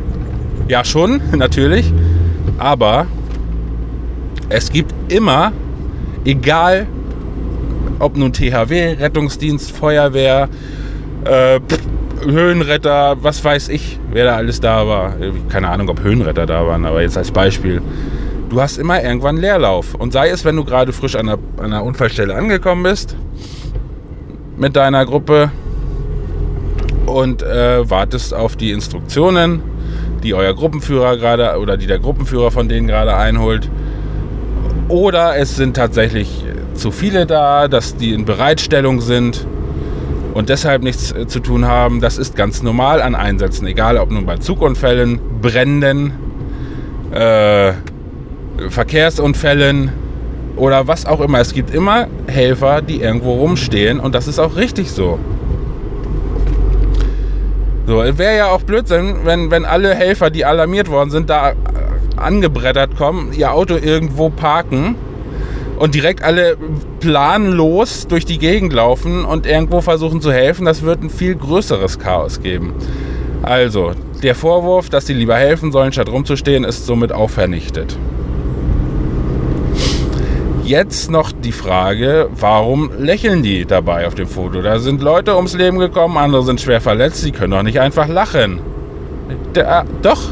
Ja, 0.67 0.83
schon, 0.83 1.21
natürlich. 1.37 1.93
Aber 2.57 3.07
es 4.49 4.71
gibt 4.71 4.93
immer, 5.11 5.53
egal 6.25 6.87
ob 7.99 8.17
nun 8.17 8.33
THW, 8.33 8.93
Rettungsdienst, 8.99 9.71
Feuerwehr, 9.71 10.49
äh, 11.23 11.59
Höhenretter, 12.23 13.17
was 13.21 13.43
weiß 13.43 13.69
ich, 13.69 13.99
wer 14.11 14.25
da 14.25 14.35
alles 14.35 14.59
da 14.59 14.87
war. 14.87 15.15
Keine 15.49 15.69
Ahnung, 15.69 15.89
ob 15.89 16.01
Höhenretter 16.01 16.45
da 16.45 16.65
waren, 16.65 16.85
aber 16.85 17.01
jetzt 17.01 17.17
als 17.17 17.31
Beispiel. 17.31 17.81
Du 18.49 18.61
hast 18.61 18.77
immer 18.77 19.01
irgendwann 19.01 19.37
Leerlauf. 19.37 19.95
Und 19.95 20.13
sei 20.13 20.29
es, 20.29 20.43
wenn 20.45 20.55
du 20.55 20.65
gerade 20.65 20.93
frisch 20.93 21.15
an 21.15 21.37
einer, 21.57 21.83
Unfallstelle 21.83 22.35
angekommen 22.35 22.83
bist, 22.83 23.15
mit 24.57 24.75
deiner 24.75 25.05
Gruppe 25.05 25.51
und 27.05 27.41
äh, 27.41 27.89
wartest 27.89 28.33
auf 28.33 28.55
die 28.55 28.71
Instruktionen, 28.71 29.63
die 30.21 30.33
euer 30.33 30.53
Gruppenführer 30.53 31.17
gerade 31.17 31.57
oder 31.59 31.77
die 31.77 31.87
der 31.87 31.99
Gruppenführer 31.99 32.51
von 32.51 32.67
denen 32.69 32.87
gerade 32.87 33.15
einholt. 33.15 33.69
Oder 34.87 35.37
es 35.37 35.55
sind 35.55 35.75
tatsächlich 35.75 36.43
zu 36.73 36.91
viele 36.91 37.25
da, 37.25 37.67
dass 37.67 37.95
die 37.95 38.11
in 38.11 38.25
Bereitstellung 38.25 39.01
sind 39.01 39.47
und 40.33 40.49
deshalb 40.49 40.83
nichts 40.83 41.11
äh, 41.11 41.27
zu 41.27 41.39
tun 41.39 41.65
haben. 41.65 42.01
Das 42.01 42.17
ist 42.17 42.35
ganz 42.35 42.63
normal 42.63 43.01
an 43.01 43.15
Einsätzen, 43.15 43.67
egal 43.67 43.97
ob 43.97 44.11
nun 44.11 44.25
bei 44.25 44.37
Zugunfällen, 44.37 45.19
Bränden, 45.41 46.13
äh, 47.11 47.73
Verkehrsunfällen 48.69 49.91
oder 50.55 50.87
was 50.87 51.05
auch 51.05 51.21
immer. 51.21 51.39
Es 51.39 51.53
gibt 51.53 51.73
immer 51.73 52.07
Helfer, 52.27 52.81
die 52.81 53.01
irgendwo 53.01 53.33
rumstehen 53.33 53.99
und 53.99 54.15
das 54.15 54.27
ist 54.27 54.39
auch 54.39 54.55
richtig 54.55 54.91
so. 54.91 55.19
So, 57.87 57.97
wäre 57.97 58.37
ja 58.37 58.47
auch 58.47 58.61
Blödsinn, 58.61 59.17
wenn, 59.23 59.51
wenn 59.51 59.65
alle 59.65 59.93
Helfer, 59.95 60.29
die 60.29 60.45
alarmiert 60.45 60.89
worden 60.89 61.09
sind, 61.09 61.29
da 61.29 61.49
äh, 61.49 61.55
angebrettert 62.15 62.95
kommen, 62.95 63.33
ihr 63.33 63.51
Auto 63.51 63.75
irgendwo 63.75 64.29
parken 64.29 64.95
und 65.77 65.95
direkt 65.95 66.23
alle 66.23 66.57
planlos 66.99 68.07
durch 68.07 68.25
die 68.25 68.37
Gegend 68.37 68.73
laufen 68.73 69.25
und 69.25 69.45
irgendwo 69.45 69.81
versuchen 69.81 70.21
zu 70.21 70.31
helfen. 70.31 70.65
Das 70.65 70.83
wird 70.83 71.03
ein 71.03 71.09
viel 71.09 71.35
größeres 71.35 71.99
Chaos 71.99 72.41
geben. 72.41 72.73
Also, 73.43 73.93
der 74.21 74.35
Vorwurf, 74.35 74.89
dass 74.89 75.07
sie 75.07 75.13
lieber 75.13 75.35
helfen 75.35 75.71
sollen, 75.71 75.91
statt 75.91 76.09
rumzustehen, 76.09 76.63
ist 76.63 76.85
somit 76.85 77.11
auch 77.11 77.29
vernichtet. 77.29 77.97
Jetzt 80.63 81.09
noch 81.09 81.31
die 81.31 81.51
Frage, 81.51 82.29
warum 82.31 82.91
lächeln 82.99 83.41
die 83.41 83.65
dabei 83.65 84.05
auf 84.07 84.13
dem 84.13 84.27
Foto? 84.27 84.61
Da 84.61 84.79
sind 84.79 85.01
Leute 85.01 85.35
ums 85.35 85.55
Leben 85.55 85.79
gekommen, 85.79 86.17
andere 86.17 86.43
sind 86.43 86.61
schwer 86.61 86.79
verletzt, 86.79 87.21
sie 87.21 87.31
können 87.31 87.51
doch 87.51 87.63
nicht 87.63 87.79
einfach 87.79 88.07
lachen. 88.07 88.59
Da, 89.53 89.83
doch, 90.01 90.31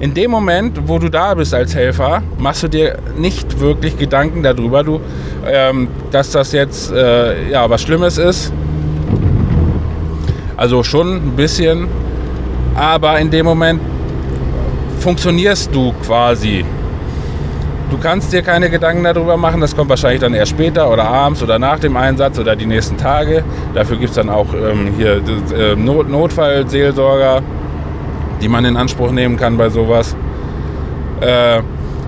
in 0.00 0.12
dem 0.14 0.30
Moment, 0.30 0.88
wo 0.88 0.98
du 0.98 1.08
da 1.08 1.34
bist 1.34 1.54
als 1.54 1.74
Helfer, 1.74 2.22
machst 2.38 2.62
du 2.62 2.68
dir 2.68 2.98
nicht 3.16 3.60
wirklich 3.60 3.96
Gedanken 3.96 4.42
darüber, 4.42 4.82
du, 4.82 5.00
ähm, 5.46 5.88
dass 6.10 6.30
das 6.30 6.52
jetzt 6.52 6.92
äh, 6.92 7.50
ja, 7.50 7.68
was 7.68 7.82
Schlimmes 7.82 8.18
ist. 8.18 8.52
Also 10.56 10.82
schon 10.82 11.16
ein 11.16 11.32
bisschen, 11.36 11.88
aber 12.74 13.18
in 13.18 13.30
dem 13.30 13.46
Moment 13.46 13.80
funktionierst 15.00 15.74
du 15.74 15.92
quasi. 16.04 16.64
Du 17.90 17.98
kannst 17.98 18.32
dir 18.32 18.42
keine 18.42 18.70
Gedanken 18.70 19.04
darüber 19.04 19.36
machen, 19.36 19.60
das 19.60 19.76
kommt 19.76 19.90
wahrscheinlich 19.90 20.20
dann 20.20 20.34
erst 20.34 20.52
später 20.52 20.90
oder 20.90 21.04
abends 21.04 21.42
oder 21.42 21.58
nach 21.58 21.78
dem 21.78 21.96
Einsatz 21.96 22.38
oder 22.38 22.56
die 22.56 22.66
nächsten 22.66 22.96
Tage. 22.96 23.44
Dafür 23.74 23.98
gibt 23.98 24.10
es 24.10 24.16
dann 24.16 24.30
auch 24.30 24.46
ähm, 24.54 24.94
hier 24.96 25.22
äh, 25.56 25.76
Not 25.76 26.08
Notfallseelsorger 26.08 27.42
die 28.44 28.48
man 28.50 28.66
in 28.66 28.76
Anspruch 28.76 29.10
nehmen 29.10 29.38
kann 29.38 29.56
bei 29.56 29.70
sowas. 29.70 30.14
Äh, 31.22 31.62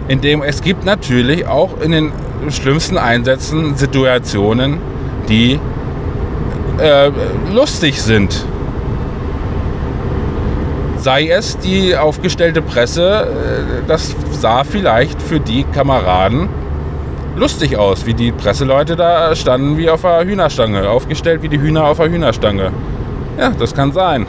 indem 0.07 0.43
es 0.43 0.61
gibt 0.61 0.85
natürlich 0.85 1.47
auch 1.47 1.81
in 1.81 1.93
den 1.93 2.13
schlimmsten 2.51 2.99
Einsätzen 2.99 3.75
Situationen, 3.75 4.79
die 5.31 5.59
äh, 6.79 7.11
lustig 7.55 8.03
sind. 8.03 8.45
Sei 10.99 11.29
es 11.29 11.57
die 11.57 11.97
aufgestellte 11.97 12.61
Presse, 12.61 13.29
äh, 13.29 13.89
das 13.89 14.15
sah 14.33 14.63
vielleicht 14.63 15.23
für 15.23 15.41
die 15.41 15.65
Kameraden 15.65 16.51
lustig 17.35 17.79
aus, 17.79 18.05
wie 18.05 18.13
die 18.13 18.31
Presseleute 18.31 18.95
da 18.95 19.35
standen 19.35 19.79
wie 19.79 19.89
auf 19.89 20.05
einer 20.05 20.29
Hühnerstange, 20.29 20.87
aufgestellt 20.87 21.43
wie 21.43 21.49
die 21.49 21.61
Hühner 21.61 21.87
auf 21.87 21.99
einer 21.99 22.13
Hühnerstange. 22.13 22.73
Ja, 23.39 23.53
das 23.59 23.75
kann 23.75 23.93
sein. 23.93 24.27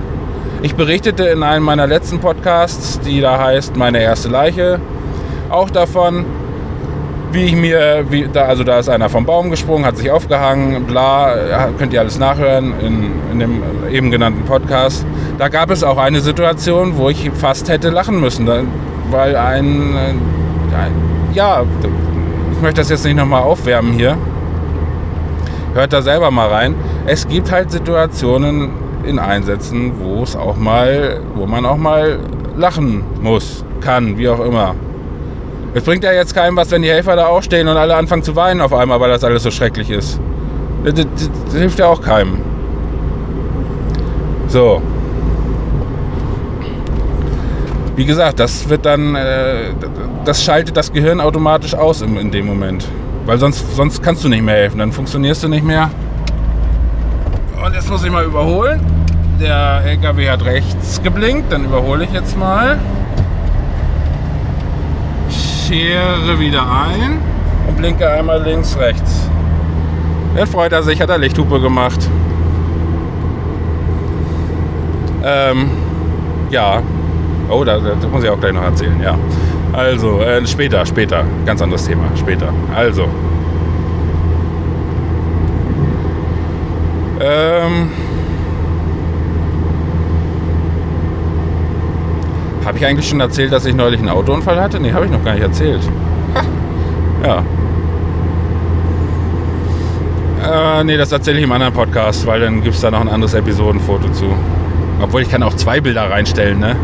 Ich 0.63 0.73
berichtete 0.73 1.25
in 1.25 1.43
einem 1.43 1.63
meiner 1.63 1.85
letzten 1.85 2.19
Podcasts, 2.19 2.99
die 3.01 3.21
da 3.21 3.37
heißt 3.37 3.77
Meine 3.77 4.01
erste 4.01 4.27
Leiche, 4.27 4.79
auch 5.51 5.69
davon, 5.69 6.25
wie 7.31 7.43
ich 7.43 7.55
mir, 7.55 8.05
wie, 8.09 8.27
da, 8.27 8.45
also 8.45 8.63
da 8.63 8.79
ist 8.79 8.89
einer 8.89 9.07
vom 9.07 9.23
Baum 9.23 9.51
gesprungen, 9.51 9.85
hat 9.85 9.97
sich 9.97 10.09
aufgehangen, 10.09 10.85
bla, 10.85 11.69
könnt 11.77 11.93
ihr 11.93 11.99
alles 11.99 12.17
nachhören 12.17 12.73
in, 12.79 13.11
in 13.33 13.39
dem 13.39 13.63
eben 13.91 14.09
genannten 14.09 14.45
Podcast. 14.45 15.05
Da 15.37 15.47
gab 15.49 15.69
es 15.69 15.83
auch 15.83 15.99
eine 15.99 16.21
Situation, 16.21 16.97
wo 16.97 17.09
ich 17.09 17.29
fast 17.35 17.69
hätte 17.69 17.89
lachen 17.91 18.19
müssen, 18.19 18.49
weil 19.11 19.35
ein, 19.35 19.95
ein 19.95 20.91
ja, 21.33 21.63
ich 22.51 22.61
möchte 22.63 22.81
das 22.81 22.89
jetzt 22.89 23.05
nicht 23.05 23.15
nochmal 23.17 23.43
aufwärmen 23.43 23.93
hier. 23.93 24.17
Hört 25.75 25.93
da 25.93 26.01
selber 26.01 26.31
mal 26.31 26.47
rein. 26.47 26.73
Es 27.05 27.27
gibt 27.27 27.51
halt 27.51 27.69
Situationen, 27.69 28.86
in 29.07 29.19
Einsätzen, 29.19 29.93
wo 29.99 30.23
es 30.23 30.35
auch 30.35 30.57
mal, 30.57 31.21
wo 31.35 31.45
man 31.45 31.65
auch 31.65 31.77
mal 31.77 32.19
lachen 32.55 33.03
muss, 33.21 33.63
kann, 33.81 34.17
wie 34.17 34.29
auch 34.29 34.39
immer. 34.39 34.75
Es 35.73 35.83
bringt 35.83 36.03
ja 36.03 36.11
jetzt 36.11 36.33
keinem 36.33 36.55
was, 36.55 36.71
wenn 36.71 36.81
die 36.81 36.89
Helfer 36.89 37.15
da 37.15 37.27
auch 37.27 37.43
stehen 37.43 37.67
und 37.67 37.77
alle 37.77 37.95
anfangen 37.95 38.23
zu 38.23 38.35
weinen 38.35 38.61
auf 38.61 38.73
einmal, 38.73 38.99
weil 38.99 39.09
das 39.09 39.23
alles 39.23 39.43
so 39.43 39.51
schrecklich 39.51 39.89
ist. 39.89 40.19
Das, 40.83 40.93
das, 40.93 41.05
das 41.45 41.55
hilft 41.55 41.79
ja 41.79 41.87
auch 41.87 42.01
keinem. 42.01 42.37
So. 44.47 44.81
Wie 47.95 48.05
gesagt, 48.05 48.39
das 48.39 48.69
wird 48.69 48.85
dann, 48.85 49.15
äh, 49.15 49.73
das 50.23 50.43
schaltet 50.43 50.77
das 50.77 50.91
Gehirn 50.91 51.19
automatisch 51.19 51.73
aus 51.73 52.01
in, 52.01 52.15
in 52.17 52.31
dem 52.31 52.45
Moment. 52.45 52.87
Weil 53.25 53.37
sonst, 53.39 53.75
sonst 53.75 54.01
kannst 54.01 54.23
du 54.23 54.29
nicht 54.29 54.43
mehr 54.43 54.55
helfen, 54.55 54.79
dann 54.79 54.91
funktionierst 54.91 55.43
du 55.43 55.49
nicht 55.49 55.65
mehr. 55.65 55.91
Und 57.63 57.73
jetzt 57.73 57.89
muss 57.89 58.03
ich 58.03 58.11
mal 58.11 58.23
überholen. 58.23 58.79
Der 59.39 59.83
LKW 59.85 60.29
hat 60.29 60.43
rechts 60.45 61.01
geblinkt, 61.03 61.51
dann 61.51 61.65
überhole 61.65 62.05
ich 62.05 62.11
jetzt 62.11 62.35
mal. 62.37 62.79
Schere 65.29 66.39
wieder 66.39 66.61
ein 66.63 67.19
und 67.67 67.77
blinke 67.77 68.09
einmal 68.09 68.41
links, 68.41 68.75
rechts. 68.79 69.29
Dann 70.35 70.47
freut 70.47 70.71
er 70.71 70.81
sich, 70.81 70.99
hat 71.01 71.09
er 71.09 71.19
Lichthupe 71.19 71.59
gemacht. 71.59 72.09
Ähm, 75.23 75.69
ja. 76.49 76.81
Oh, 77.49 77.63
das, 77.63 77.81
das 77.83 78.09
muss 78.09 78.23
ich 78.23 78.29
auch 78.29 78.39
gleich 78.39 78.53
noch 78.53 78.63
erzählen, 78.63 78.99
ja. 79.01 79.15
Also, 79.71 80.19
äh, 80.21 80.45
später, 80.47 80.83
später. 80.85 81.23
Ganz 81.45 81.61
anderes 81.61 81.85
Thema, 81.85 82.05
später. 82.15 82.51
Also. 82.75 83.03
Ähm. 87.19 88.06
Habe 92.77 92.85
ich 92.85 92.91
eigentlich 92.91 93.09
schon 93.09 93.19
erzählt, 93.21 93.51
dass 93.51 93.65
ich 93.65 93.73
neulich 93.73 93.99
einen 93.99 94.09
Autounfall 94.09 94.61
hatte? 94.61 94.79
Nee, 94.79 94.93
habe 94.93 95.05
ich 95.05 95.11
noch 95.11 95.23
gar 95.23 95.33
nicht 95.33 95.41
erzählt. 95.41 95.81
Ja. 97.23 97.43
Äh, 100.79 100.83
nee, 100.83 100.95
das 100.95 101.11
erzähle 101.11 101.39
ich 101.39 101.43
im 101.43 101.51
anderen 101.51 101.73
Podcast, 101.73 102.27
weil 102.27 102.41
dann 102.41 102.61
gibt 102.61 102.75
es 102.75 102.81
da 102.81 102.91
noch 102.91 103.01
ein 103.01 103.09
anderes 103.09 103.33
Episodenfoto 103.33 104.11
zu. 104.11 104.25
Obwohl 105.01 105.23
ich 105.23 105.31
kann 105.31 105.41
auch 105.41 105.55
zwei 105.55 105.81
Bilder 105.81 106.11
reinstellen, 106.11 106.59
ne? 106.59 106.75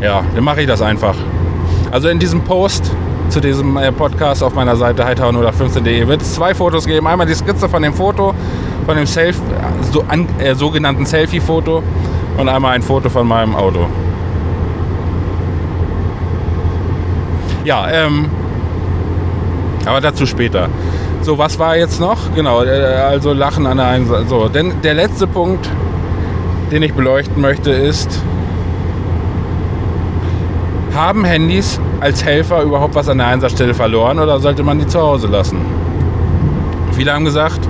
ja, 0.00 0.22
dann 0.32 0.44
mache 0.44 0.60
ich 0.60 0.68
das 0.68 0.80
einfach. 0.80 1.16
Also 1.90 2.08
in 2.08 2.20
diesem 2.20 2.42
Post 2.42 2.92
zu 3.30 3.40
diesem 3.40 3.76
äh, 3.76 3.90
Podcast 3.90 4.44
auf 4.44 4.54
meiner 4.54 4.76
Seite 4.76 5.04
hightower015.de 5.04 6.06
wird 6.06 6.22
es 6.22 6.34
zwei 6.34 6.54
Fotos 6.54 6.86
geben. 6.86 7.08
Einmal 7.08 7.26
die 7.26 7.34
Skizze 7.34 7.68
von 7.68 7.82
dem 7.82 7.94
Foto, 7.94 8.32
von 8.86 8.96
dem 8.96 9.06
Self, 9.06 9.40
so, 9.90 10.04
an, 10.06 10.28
äh, 10.38 10.54
sogenannten 10.54 11.04
Selfie-Foto 11.04 11.82
und 12.38 12.48
einmal 12.48 12.76
ein 12.76 12.82
Foto 12.82 13.10
von 13.10 13.26
meinem 13.26 13.56
Auto. 13.56 13.88
Ja, 17.64 17.88
ähm, 17.90 18.26
aber 19.86 20.00
dazu 20.00 20.26
später. 20.26 20.68
So, 21.22 21.38
was 21.38 21.58
war 21.58 21.76
jetzt 21.76 22.00
noch? 22.00 22.18
Genau, 22.34 22.62
äh, 22.62 22.68
also 22.68 23.32
Lachen 23.32 23.66
an 23.66 23.78
der 23.78 23.86
einen 23.86 24.06
Seite. 24.06 24.26
So, 24.28 24.48
denn 24.48 24.82
der 24.82 24.92
letzte 24.94 25.26
Punkt, 25.26 25.68
den 26.70 26.82
ich 26.82 26.92
beleuchten 26.92 27.40
möchte, 27.40 27.70
ist, 27.70 28.20
haben 30.94 31.24
Handys 31.24 31.80
als 32.00 32.24
Helfer 32.24 32.62
überhaupt 32.62 32.94
was 32.94 33.08
an 33.08 33.18
der 33.18 33.28
Einsatzstelle 33.28 33.72
verloren 33.72 34.18
oder 34.18 34.38
sollte 34.38 34.62
man 34.62 34.78
die 34.78 34.86
zu 34.86 35.00
Hause 35.00 35.26
lassen? 35.26 35.58
Viele 36.92 37.12
haben 37.12 37.24
gesagt, 37.24 37.60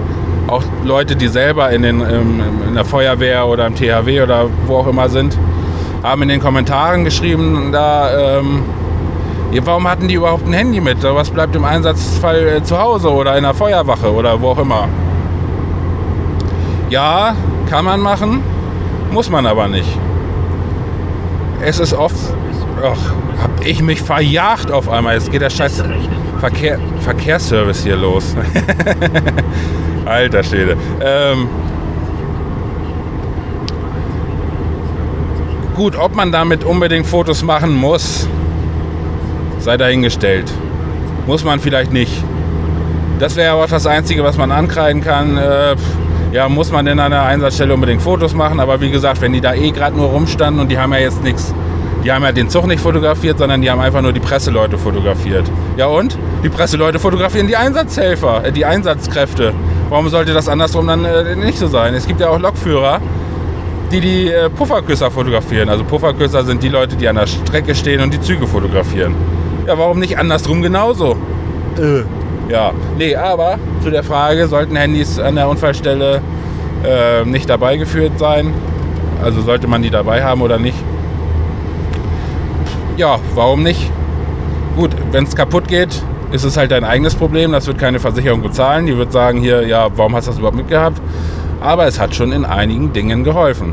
auch 0.48 0.62
Leute, 0.84 1.16
die 1.16 1.28
selber 1.28 1.70
in, 1.70 1.82
den, 1.82 2.00
in 2.00 2.74
der 2.74 2.84
Feuerwehr 2.84 3.46
oder 3.46 3.66
im 3.66 3.74
THW 3.74 4.22
oder 4.22 4.46
wo 4.66 4.76
auch 4.76 4.86
immer 4.86 5.08
sind, 5.08 5.38
haben 6.02 6.22
in 6.22 6.28
den 6.28 6.40
Kommentaren 6.40 7.04
geschrieben, 7.04 7.70
da, 7.72 8.38
ähm, 8.38 8.62
warum 9.62 9.88
hatten 9.88 10.08
die 10.08 10.14
überhaupt 10.14 10.46
ein 10.46 10.52
Handy 10.52 10.80
mit? 10.80 11.02
Was 11.02 11.30
bleibt 11.30 11.54
im 11.54 11.64
Einsatzfall 11.64 12.56
äh, 12.56 12.62
zu 12.62 12.78
Hause 12.78 13.12
oder 13.12 13.36
in 13.36 13.44
der 13.44 13.54
Feuerwache 13.54 14.12
oder 14.12 14.40
wo 14.40 14.48
auch 14.48 14.58
immer? 14.58 14.88
Ja, 16.90 17.36
kann 17.68 17.84
man 17.84 18.00
machen, 18.00 18.42
muss 19.12 19.30
man 19.30 19.46
aber 19.46 19.68
nicht. 19.68 19.88
Es 21.60 21.78
ist 21.78 21.94
oft, 21.94 22.16
ach, 22.82 23.12
hab 23.42 23.64
ich 23.64 23.80
mich 23.80 24.02
verjagt 24.02 24.70
auf 24.70 24.88
einmal. 24.88 25.14
Jetzt 25.14 25.30
geht 25.30 25.40
der 25.40 25.50
scheiß 25.50 25.82
Verkehr, 26.40 26.78
Verkehrsservice 27.00 27.84
hier 27.84 27.96
los. 27.96 28.36
Alter 30.04 30.42
Schwede. 30.42 30.76
Ähm, 31.00 31.48
gut, 35.74 35.96
ob 35.96 36.14
man 36.14 36.32
damit 36.32 36.64
unbedingt 36.64 37.06
Fotos 37.06 37.42
machen 37.42 37.74
muss, 37.74 38.28
sei 39.64 39.76
dahingestellt. 39.76 40.52
Muss 41.26 41.42
man 41.42 41.58
vielleicht 41.58 41.92
nicht. 41.92 42.12
Das 43.18 43.34
wäre 43.36 43.54
aber 43.54 43.66
das 43.66 43.86
Einzige, 43.86 44.22
was 44.22 44.36
man 44.36 44.52
ankreiden 44.52 45.02
kann. 45.02 45.38
Äh, 45.38 45.76
ja, 46.32 46.48
muss 46.48 46.70
man 46.70 46.86
in 46.86 47.00
einer 47.00 47.22
Einsatzstelle 47.22 47.72
unbedingt 47.72 48.02
Fotos 48.02 48.34
machen. 48.34 48.60
Aber 48.60 48.80
wie 48.80 48.90
gesagt, 48.90 49.20
wenn 49.22 49.32
die 49.32 49.40
da 49.40 49.54
eh 49.54 49.70
gerade 49.70 49.96
nur 49.96 50.08
rumstanden 50.08 50.60
und 50.60 50.70
die 50.70 50.78
haben 50.78 50.92
ja 50.92 50.98
jetzt 50.98 51.22
nichts, 51.22 51.54
die 52.04 52.12
haben 52.12 52.22
ja 52.22 52.32
den 52.32 52.50
Zug 52.50 52.66
nicht 52.66 52.80
fotografiert, 52.80 53.38
sondern 53.38 53.62
die 53.62 53.70
haben 53.70 53.80
einfach 53.80 54.02
nur 54.02 54.12
die 54.12 54.20
Presseleute 54.20 54.76
fotografiert. 54.76 55.50
Ja 55.78 55.86
und? 55.86 56.18
Die 56.42 56.50
Presseleute 56.50 56.98
fotografieren 56.98 57.46
die 57.46 57.56
Einsatzhelfer, 57.56 58.44
äh, 58.44 58.52
die 58.52 58.66
Einsatzkräfte. 58.66 59.54
Warum 59.88 60.08
sollte 60.10 60.34
das 60.34 60.48
andersrum 60.48 60.86
dann 60.86 61.06
äh, 61.06 61.36
nicht 61.36 61.56
so 61.56 61.68
sein? 61.68 61.94
Es 61.94 62.06
gibt 62.06 62.20
ja 62.20 62.28
auch 62.28 62.38
Lokführer, 62.38 63.00
die 63.90 64.00
die 64.00 64.28
äh, 64.28 64.50
Pufferküsser 64.50 65.10
fotografieren. 65.10 65.70
Also 65.70 65.84
Pufferküsser 65.84 66.44
sind 66.44 66.62
die 66.62 66.68
Leute, 66.68 66.96
die 66.96 67.08
an 67.08 67.16
der 67.16 67.26
Strecke 67.26 67.74
stehen 67.74 68.02
und 68.02 68.12
die 68.12 68.20
Züge 68.20 68.46
fotografieren. 68.46 69.14
Ja, 69.66 69.78
warum 69.78 69.98
nicht 69.98 70.18
andersrum 70.18 70.62
genauso? 70.62 71.16
Äh. 71.78 72.02
Ja, 72.52 72.72
nee, 72.98 73.16
aber 73.16 73.58
zu 73.82 73.90
der 73.90 74.02
Frage, 74.02 74.46
sollten 74.48 74.76
Handys 74.76 75.18
an 75.18 75.36
der 75.36 75.48
Unfallstelle 75.48 76.20
äh, 76.84 77.24
nicht 77.24 77.48
dabei 77.48 77.78
geführt 77.78 78.18
sein? 78.18 78.52
Also 79.22 79.40
sollte 79.40 79.66
man 79.66 79.82
die 79.82 79.88
dabei 79.88 80.22
haben 80.22 80.42
oder 80.42 80.58
nicht? 80.58 80.76
Ja, 82.98 83.18
warum 83.34 83.62
nicht? 83.62 83.90
Gut, 84.76 84.90
wenn 85.12 85.24
es 85.24 85.34
kaputt 85.34 85.68
geht, 85.68 86.02
ist 86.32 86.44
es 86.44 86.56
halt 86.56 86.70
dein 86.70 86.84
eigenes 86.84 87.14
Problem. 87.14 87.52
Das 87.52 87.66
wird 87.66 87.78
keine 87.78 87.98
Versicherung 87.98 88.42
bezahlen. 88.42 88.86
Die 88.86 88.96
wird 88.96 89.12
sagen 89.12 89.38
hier, 89.38 89.66
ja, 89.66 89.88
warum 89.96 90.14
hast 90.14 90.26
du 90.26 90.32
das 90.32 90.38
überhaupt 90.38 90.58
mitgehabt? 90.58 91.00
Aber 91.62 91.86
es 91.86 91.98
hat 91.98 92.14
schon 92.14 92.32
in 92.32 92.44
einigen 92.44 92.92
Dingen 92.92 93.24
geholfen. 93.24 93.72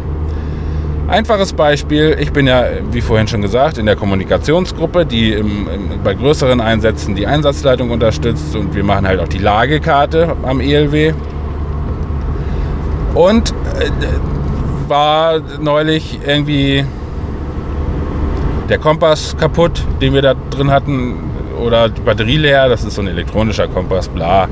Einfaches 1.12 1.52
Beispiel, 1.52 2.15
ich 2.21 2.32
bin 2.32 2.47
ja, 2.47 2.63
wie 2.89 3.02
vorhin 3.02 3.28
schon 3.28 3.41
gesagt, 3.41 3.78
in 3.78 3.86
der 3.86 3.97
Kommunikationsgruppe, 3.97 5.06
die 5.06 5.34
im, 5.34 5.67
im, 5.67 6.04
bei 6.06 6.13
größeren 6.13 6.62
Einsätzen 6.62 7.15
die 7.15 7.28
Einsatzleitung 7.28 7.91
unterstützt 7.91 8.56
und 8.56 8.74
wir 8.74 8.86
machen 8.86 9.06
halt 9.06 9.19
auch 9.19 9.28
die 9.28 9.39
Lagekarte 9.39 10.38
am 10.43 10.62
ELW. 10.62 11.13
Und 13.13 13.52
äh, 13.52 13.89
war 14.88 15.41
neulich 15.60 16.17
irgendwie 16.26 16.86
der 18.69 18.78
Kompass 18.78 19.36
kaputt, 19.38 19.84
den 20.00 20.13
wir 20.13 20.21
da 20.21 20.34
drin 20.50 20.71
hatten 20.71 21.15
oder 21.62 21.89
die 21.89 22.00
Batterie 22.00 22.38
leer, 22.38 22.69
das 22.69 22.86
ist 22.86 22.95
so 22.95 23.02
ein 23.02 23.10
elektronischer 23.10 23.67
Kompass, 23.67 24.08
bla. 24.08 24.47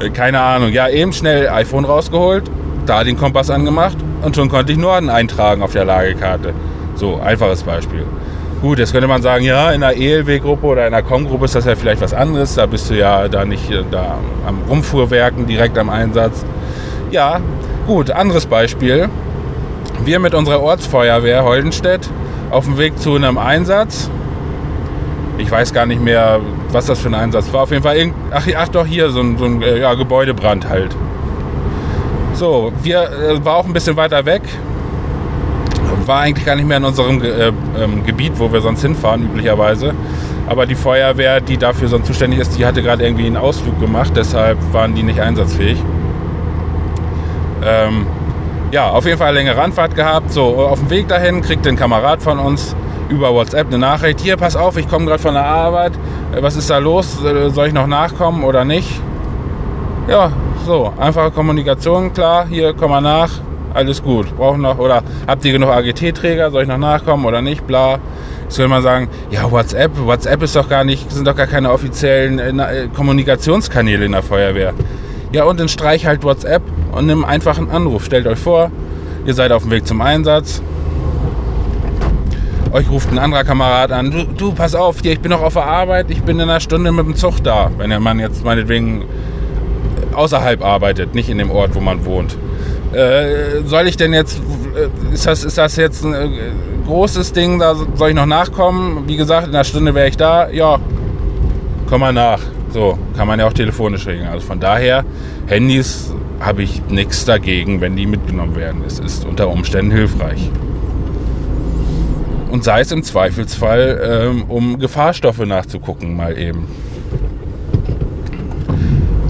Äh, 0.00 0.10
keine 0.10 0.40
Ahnung. 0.40 0.72
Ja, 0.72 0.88
eben 0.88 1.12
schnell 1.12 1.48
iPhone 1.50 1.84
rausgeholt, 1.84 2.50
da 2.84 3.04
den 3.04 3.16
Kompass 3.16 3.48
angemacht 3.48 3.96
und 4.24 4.34
schon 4.36 4.48
konnte 4.48 4.72
ich 4.72 4.78
Norden 4.78 5.10
eintragen 5.10 5.62
auf 5.62 5.72
der 5.72 5.84
Lagekarte. 5.84 6.52
So, 6.94 7.20
einfaches 7.20 7.62
Beispiel. 7.62 8.04
Gut, 8.62 8.78
jetzt 8.78 8.92
könnte 8.92 9.08
man 9.08 9.20
sagen, 9.20 9.44
ja, 9.44 9.72
in 9.72 9.82
einer 9.82 9.96
ELW-Gruppe 9.96 10.66
oder 10.66 10.86
in 10.86 10.94
einer 10.94 11.02
COM-Gruppe 11.02 11.44
ist 11.44 11.54
das 11.54 11.66
ja 11.66 11.74
vielleicht 11.74 12.00
was 12.00 12.14
anderes. 12.14 12.54
Da 12.54 12.66
bist 12.66 12.88
du 12.88 12.94
ja 12.94 13.28
da 13.28 13.44
nicht 13.44 13.70
äh, 13.70 13.84
da 13.90 14.18
am 14.46 14.62
Rumfuhrwerken 14.68 15.46
direkt 15.46 15.76
am 15.76 15.90
Einsatz. 15.90 16.44
Ja, 17.10 17.40
gut, 17.86 18.10
anderes 18.10 18.46
Beispiel. 18.46 19.08
Wir 20.04 20.18
mit 20.18 20.34
unserer 20.34 20.60
Ortsfeuerwehr 20.60 21.44
Holdenstedt 21.44 22.08
auf 22.50 22.64
dem 22.64 22.78
Weg 22.78 22.98
zu 22.98 23.14
einem 23.14 23.38
Einsatz 23.38 24.10
ich 25.38 25.50
weiß 25.50 25.72
gar 25.72 25.86
nicht 25.86 26.02
mehr, 26.02 26.40
was 26.70 26.86
das 26.86 27.00
für 27.00 27.08
ein 27.08 27.14
Einsatz 27.14 27.52
war. 27.52 27.62
Auf 27.62 27.70
jeden 27.70 27.82
Fall, 27.82 28.12
ach, 28.30 28.46
ach 28.56 28.68
doch, 28.68 28.86
hier, 28.86 29.10
so 29.10 29.20
ein, 29.20 29.38
so 29.38 29.44
ein 29.44 29.62
äh, 29.62 29.80
ja, 29.80 29.94
Gebäudebrand 29.94 30.68
halt. 30.68 30.94
So, 32.44 32.70
wir 32.82 33.10
äh, 33.10 33.42
war 33.42 33.56
auch 33.56 33.64
ein 33.64 33.72
bisschen 33.72 33.96
weiter 33.96 34.26
weg. 34.26 34.42
War 36.04 36.20
eigentlich 36.20 36.44
gar 36.44 36.54
nicht 36.56 36.68
mehr 36.68 36.76
in 36.76 36.84
unserem 36.84 37.22
äh, 37.22 37.46
ähm, 37.48 38.04
Gebiet, 38.04 38.32
wo 38.36 38.52
wir 38.52 38.60
sonst 38.60 38.82
hinfahren, 38.82 39.22
üblicherweise. 39.22 39.94
Aber 40.46 40.66
die 40.66 40.74
Feuerwehr, 40.74 41.40
die 41.40 41.56
dafür 41.56 41.88
sonst 41.88 42.06
zuständig 42.06 42.40
ist, 42.40 42.58
die 42.58 42.66
hatte 42.66 42.82
gerade 42.82 43.02
irgendwie 43.02 43.24
einen 43.24 43.38
Ausflug 43.38 43.80
gemacht, 43.80 44.12
deshalb 44.14 44.58
waren 44.74 44.94
die 44.94 45.02
nicht 45.02 45.20
einsatzfähig. 45.20 45.82
Ähm, 47.64 48.06
ja, 48.72 48.90
auf 48.90 49.06
jeden 49.06 49.16
Fall 49.16 49.28
eine 49.28 49.38
längere 49.38 49.62
Anfahrt 49.62 49.94
gehabt. 49.94 50.30
So, 50.30 50.42
auf 50.42 50.80
dem 50.80 50.90
Weg 50.90 51.08
dahin 51.08 51.40
kriegt 51.40 51.66
ein 51.66 51.76
Kamerad 51.76 52.22
von 52.22 52.38
uns 52.38 52.76
über 53.08 53.32
WhatsApp 53.32 53.68
eine 53.68 53.78
Nachricht. 53.78 54.20
Hier, 54.20 54.36
pass 54.36 54.54
auf, 54.54 54.76
ich 54.76 54.86
komme 54.86 55.06
gerade 55.06 55.22
von 55.22 55.32
der 55.32 55.46
Arbeit. 55.46 55.92
Äh, 56.36 56.42
was 56.42 56.56
ist 56.56 56.68
da 56.68 56.76
los? 56.76 57.24
Äh, 57.24 57.48
soll 57.48 57.68
ich 57.68 57.72
noch 57.72 57.86
nachkommen 57.86 58.44
oder 58.44 58.66
nicht? 58.66 59.00
Ja, 60.08 60.30
so, 60.64 60.92
einfache 60.98 61.30
Kommunikation, 61.30 62.12
klar, 62.12 62.46
hier 62.48 62.72
komm 62.72 62.90
mal 62.90 63.00
nach, 63.00 63.30
alles 63.74 64.02
gut. 64.02 64.34
Brauchen 64.36 64.62
noch, 64.62 64.78
oder 64.78 65.02
habt 65.26 65.44
ihr 65.44 65.52
genug 65.52 65.68
AGT-Träger, 65.70 66.50
soll 66.50 66.62
ich 66.62 66.68
noch 66.68 66.78
nachkommen 66.78 67.24
oder 67.26 67.42
nicht, 67.42 67.66
bla. 67.66 67.98
Jetzt 68.44 68.58
will 68.58 68.68
man 68.68 68.82
sagen, 68.82 69.08
ja, 69.30 69.50
WhatsApp, 69.50 69.90
WhatsApp 69.98 70.42
ist 70.42 70.56
doch 70.56 70.68
gar 70.68 70.84
nicht, 70.84 71.10
sind 71.10 71.26
doch 71.26 71.36
gar 71.36 71.46
keine 71.46 71.70
offiziellen 71.70 72.58
äh, 72.58 72.88
Kommunikationskanäle 72.94 74.06
in 74.06 74.12
der 74.12 74.22
Feuerwehr. 74.22 74.72
Ja, 75.32 75.44
und 75.44 75.60
dann 75.60 75.68
streich 75.68 76.06
halt 76.06 76.22
WhatsApp 76.22 76.62
und 76.92 77.06
nimm 77.06 77.24
einfach 77.24 77.58
einen 77.58 77.70
Anruf. 77.70 78.04
Stellt 78.04 78.26
euch 78.26 78.38
vor, 78.38 78.70
ihr 79.26 79.34
seid 79.34 79.52
auf 79.52 79.62
dem 79.62 79.70
Weg 79.70 79.86
zum 79.86 80.00
Einsatz, 80.00 80.62
euch 82.72 82.88
ruft 82.90 83.10
ein 83.12 83.18
anderer 83.18 83.44
Kamerad 83.44 83.92
an, 83.92 84.10
du, 84.10 84.24
du, 84.24 84.52
pass 84.52 84.74
auf, 84.74 85.00
hier, 85.02 85.12
ich 85.12 85.20
bin 85.20 85.30
noch 85.30 85.42
auf 85.42 85.54
der 85.54 85.64
Arbeit, 85.64 86.10
ich 86.10 86.22
bin 86.22 86.40
in 86.40 86.48
einer 86.48 86.60
Stunde 86.60 86.90
mit 86.90 87.06
dem 87.06 87.16
Zug 87.16 87.42
da, 87.42 87.70
wenn 87.76 87.90
der 87.90 88.00
Mann 88.00 88.18
jetzt 88.18 88.44
meinetwegen 88.44 89.04
außerhalb 90.14 90.64
arbeitet, 90.64 91.14
nicht 91.14 91.28
in 91.28 91.38
dem 91.38 91.50
Ort, 91.50 91.74
wo 91.74 91.80
man 91.80 92.04
wohnt. 92.04 92.36
Äh, 92.92 93.62
soll 93.66 93.88
ich 93.88 93.96
denn 93.96 94.12
jetzt, 94.12 94.40
äh, 94.74 95.14
ist 95.14 95.26
das, 95.26 95.44
ist 95.44 95.58
das 95.58 95.76
jetzt 95.76 96.04
ein 96.04 96.14
äh, 96.14 96.28
großes 96.86 97.32
Ding, 97.32 97.58
da 97.58 97.74
soll 97.94 98.10
ich 98.10 98.14
noch 98.14 98.26
nachkommen? 98.26 99.04
Wie 99.08 99.16
gesagt, 99.16 99.48
in 99.48 99.54
einer 99.54 99.64
Stunde 99.64 99.94
wäre 99.94 100.08
ich 100.08 100.16
da, 100.16 100.48
ja, 100.50 100.78
komm 101.88 102.00
mal 102.00 102.12
nach. 102.12 102.40
So, 102.70 102.98
kann 103.16 103.28
man 103.28 103.38
ja 103.38 103.46
auch 103.46 103.52
telefonisch 103.52 104.06
regeln. 104.06 104.28
Also 104.28 104.46
von 104.46 104.60
daher, 104.60 105.04
Handys 105.46 106.12
habe 106.40 106.62
ich 106.62 106.82
nichts 106.88 107.24
dagegen, 107.24 107.80
wenn 107.80 107.96
die 107.96 108.06
mitgenommen 108.06 108.56
werden. 108.56 108.82
Es 108.86 108.98
ist 108.98 109.24
unter 109.24 109.48
Umständen 109.48 109.92
hilfreich. 109.92 110.50
Und 112.50 112.62
sei 112.62 112.80
es 112.80 112.92
im 112.92 113.02
Zweifelsfall, 113.02 114.28
ähm, 114.28 114.44
um 114.48 114.78
Gefahrstoffe 114.78 115.44
nachzugucken, 115.44 116.16
mal 116.16 116.38
eben. 116.38 116.68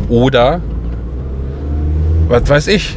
Oder, 0.09 0.61
was 2.29 2.49
weiß 2.49 2.67
ich, 2.69 2.97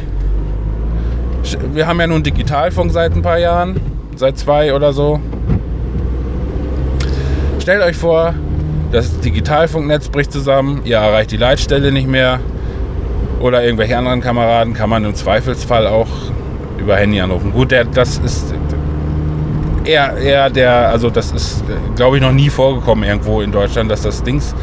wir 1.72 1.86
haben 1.86 2.00
ja 2.00 2.06
nun 2.06 2.22
Digitalfunk 2.22 2.92
seit 2.92 3.14
ein 3.14 3.22
paar 3.22 3.38
Jahren, 3.38 3.80
seit 4.16 4.38
zwei 4.38 4.74
oder 4.74 4.92
so. 4.92 5.20
Stellt 7.60 7.82
euch 7.82 7.96
vor, 7.96 8.34
das 8.92 9.20
Digitalfunknetz 9.20 10.08
bricht 10.08 10.32
zusammen, 10.32 10.82
ihr 10.84 10.96
erreicht 10.96 11.30
die 11.30 11.36
Leitstelle 11.36 11.92
nicht 11.92 12.08
mehr 12.08 12.40
oder 13.40 13.62
irgendwelche 13.62 13.96
anderen 13.96 14.20
Kameraden 14.20 14.74
kann 14.74 14.90
man 14.90 15.04
im 15.04 15.14
Zweifelsfall 15.14 15.86
auch 15.86 16.08
über 16.78 16.96
Handy 16.96 17.20
anrufen. 17.20 17.52
Gut, 17.52 17.70
der, 17.70 17.84
das 17.84 18.18
ist 18.18 18.54
eher, 19.84 20.16
eher 20.16 20.50
der, 20.50 20.88
also 20.88 21.10
das 21.10 21.32
ist, 21.32 21.62
glaube 21.96 22.16
ich, 22.16 22.22
noch 22.22 22.32
nie 22.32 22.50
vorgekommen 22.50 23.04
irgendwo 23.04 23.40
in 23.40 23.52
Deutschland, 23.52 23.90
dass 23.90 24.02
das 24.02 24.22
Dings, 24.22 24.54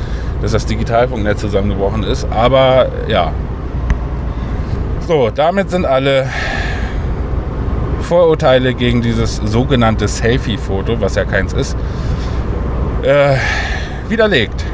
dass 0.42 0.52
das 0.52 0.66
Digitalfunknetz 0.66 1.42
zusammengebrochen 1.42 2.04
ist. 2.04 2.28
Aber 2.32 2.90
ja. 3.08 3.32
So, 5.08 5.30
damit 5.30 5.70
sind 5.70 5.86
alle 5.86 6.28
Vorurteile 8.02 8.74
gegen 8.74 9.04
dieses 9.04 9.36
sogenannte 9.36 10.08
Selfie-Foto, 10.08 11.00
was 11.00 11.14
ja 11.14 11.26
keins 11.26 11.54
ist, 11.54 11.78
äh, 13.04 13.36
widerlegt. 14.10 14.66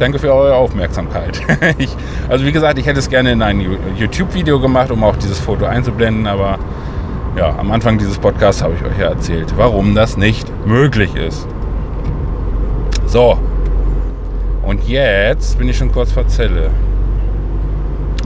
Danke 0.00 0.18
für 0.18 0.34
eure 0.34 0.56
Aufmerksamkeit. 0.56 1.40
ich, 1.78 1.90
also 2.28 2.44
wie 2.44 2.50
gesagt, 2.50 2.80
ich 2.80 2.86
hätte 2.86 2.98
es 2.98 3.08
gerne 3.08 3.30
in 3.30 3.42
ein 3.42 3.60
YouTube-Video 3.96 4.58
gemacht, 4.58 4.90
um 4.90 5.04
auch 5.04 5.14
dieses 5.16 5.38
Foto 5.38 5.66
einzublenden, 5.66 6.26
aber 6.26 6.58
ja, 7.36 7.56
am 7.56 7.70
Anfang 7.70 7.96
dieses 7.96 8.18
Podcasts 8.18 8.60
habe 8.60 8.74
ich 8.74 8.84
euch 8.84 8.98
ja 8.98 9.10
erzählt, 9.10 9.54
warum 9.56 9.94
das 9.94 10.16
nicht 10.16 10.50
möglich 10.66 11.14
ist. 11.14 11.46
So. 13.06 13.38
Und 14.64 14.88
jetzt 14.88 15.58
bin 15.58 15.68
ich 15.68 15.76
schon 15.76 15.92
kurz 15.92 16.10
vor 16.10 16.26
Zelle. 16.26 16.70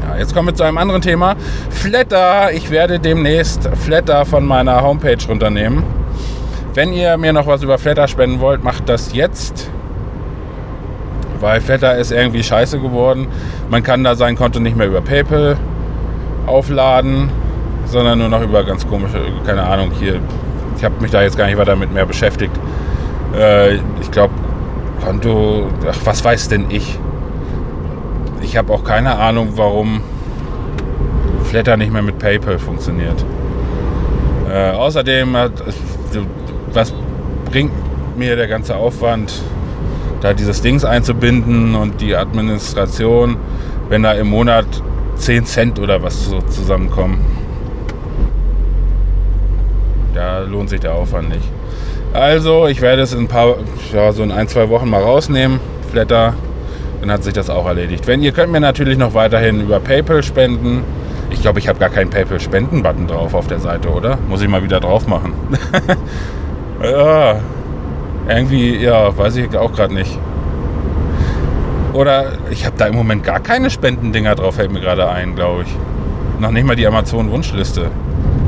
Ja, 0.01 0.17
jetzt 0.19 0.35
kommen 0.35 0.49
wir 0.49 0.55
zu 0.55 0.65
einem 0.65 0.79
anderen 0.79 1.03
Thema. 1.03 1.37
Flatter. 1.71 2.53
Ich 2.53 2.71
werde 2.71 2.99
demnächst 2.99 3.69
Flatter 3.85 4.25
von 4.25 4.45
meiner 4.45 4.83
Homepage 4.83 5.19
runternehmen. 5.29 5.83
Wenn 6.75 6.93
ihr 6.93 7.17
mir 7.17 7.33
noch 7.33 7.47
was 7.47 7.63
über 7.63 7.79
Flatter 7.79 8.09
spenden 8.09 8.41
wollt, 8.41 8.63
macht 8.63 8.89
das 8.89 9.13
jetzt. 9.13 9.71
Weil 11.41 11.61
Flatter 11.61 11.97
ist 11.97 12.13
irgendwie 12.13 12.43
scheiße 12.43 12.79
geworden. 12.79 13.29
Man 13.71 13.83
kann 13.83 14.05
da 14.05 14.15
sein 14.15 14.37
Konto 14.37 14.61
nicht 14.61 14.77
mehr 14.77 14.87
über 14.87 15.01
PayPal 15.01 15.57
aufladen 16.47 17.31
sondern 17.91 18.19
nur 18.19 18.29
noch 18.29 18.43
über 18.43 18.65
ganz 18.65 18.87
komische, 18.87 19.21
keine 19.47 19.63
Ahnung, 19.63 19.91
hier, 19.99 20.21
ich 20.77 20.85
habe 20.85 20.95
mich 21.01 21.11
da 21.11 21.23
jetzt 21.23 21.37
gar 21.37 21.47
nicht 21.47 21.59
weiter 21.59 21.77
mit 21.77 21.93
mehr 21.93 22.07
beschäftigt. 22.07 22.53
Äh, 23.37 23.77
ich 24.01 24.11
glaube, 24.11 24.35
Konto, 25.05 25.69
ach, 25.89 25.99
was 26.05 26.25
weiß 26.25 26.49
denn 26.49 26.67
ich? 26.71 26.99
Ich 28.49 28.57
habe 28.57 28.73
auch 28.73 28.83
keine 28.83 29.19
Ahnung, 29.19 29.51
warum 29.57 30.01
Flatter 31.45 31.77
nicht 31.77 31.93
mehr 31.93 32.01
mit 32.01 32.19
PayPal 32.19 32.59
funktioniert. 32.59 33.23
Äh, 34.51 34.71
außerdem, 34.71 35.37
hat, 35.37 35.53
was 36.73 36.95
bringt 37.51 37.73
mir 38.17 38.37
der 38.37 38.49
ganze 38.49 38.75
Aufwand, 38.75 39.35
da 40.23 40.33
dieses 40.33 40.63
Dings 40.63 40.83
einzubinden 40.83 41.75
und 41.75 42.01
die 42.01 42.17
Administration, 42.17 43.37
wenn 43.91 44.03
da 44.03 44.13
im 44.13 44.29
Monat 44.31 44.67
10 45.17 45.45
Cent 45.45 45.79
oder 45.79 46.03
was 46.03 46.25
so 46.25 46.41
zusammenkommen? 46.41 47.21
da 50.15 50.41
lohnt 50.41 50.71
sich 50.71 50.81
der 50.81 50.95
Aufwand 50.95 51.29
nicht. 51.29 51.49
Also, 52.13 52.67
ich 52.67 52.81
werde 52.81 53.03
es 53.03 53.13
in 53.13 53.21
ein 53.21 53.29
paar, 53.29 53.57
ja, 53.93 54.11
so 54.11 54.23
in 54.23 54.33
ein, 54.33 54.49
zwei 54.49 54.69
Wochen 54.69 54.89
mal 54.89 55.03
rausnehmen, 55.03 55.61
Flatter, 55.93 56.35
dann 57.01 57.11
hat 57.11 57.23
sich 57.23 57.35
das 57.35 57.51
auch 57.51 57.67
erledigt. 57.67 58.07
Wenn 58.07 58.23
ihr 58.23 58.33
könnt 58.33 58.53
mir 58.53 58.61
natürlich 58.61 58.99
noch 58.99 59.15
weiterhin 59.15 59.61
über 59.61 59.81
PayPal 59.81 60.23
spenden. 60.23 60.83
Ich 61.31 61.43
glaube, 61.43 61.59
ich 61.59 61.69
habe 61.69 61.79
gar 61.79 61.91
keinen 61.91 62.09
PayPal-Spenden-Button 62.11 63.07
drauf 63.07 63.35
auf 63.35 63.47
der 63.47 63.61
Seite, 63.61 63.91
oder? 63.91 64.19
Muss 64.29 64.41
ich 64.41 64.49
mal 64.49 64.63
wieder 64.63 64.81
drauf 64.81 65.07
machen. 65.07 65.35
ja, 66.83 67.37
irgendwie, 68.27 68.77
ja, 68.77 69.17
weiß 69.17 69.37
ich 69.37 69.57
auch 69.57 69.73
gerade 69.73 69.93
nicht. 69.93 70.19
Oder 71.93 72.33
ich 72.51 72.65
habe 72.65 72.77
da 72.79 72.87
im 72.87 72.95
Moment 72.95 73.25
gar 73.25 73.41
keine 73.41 73.71
Spendendinger 73.71 74.35
drauf, 74.35 74.55
fällt 74.55 74.73
mir 74.73 74.81
gerade 74.81 75.09
ein, 75.09 75.35
glaube 75.35 75.65
ich. 75.65 76.41
Noch 76.41 76.51
nicht 76.51 76.67
mal 76.67 76.77
die 76.77 76.87
Amazon-Wunschliste. 76.87 77.91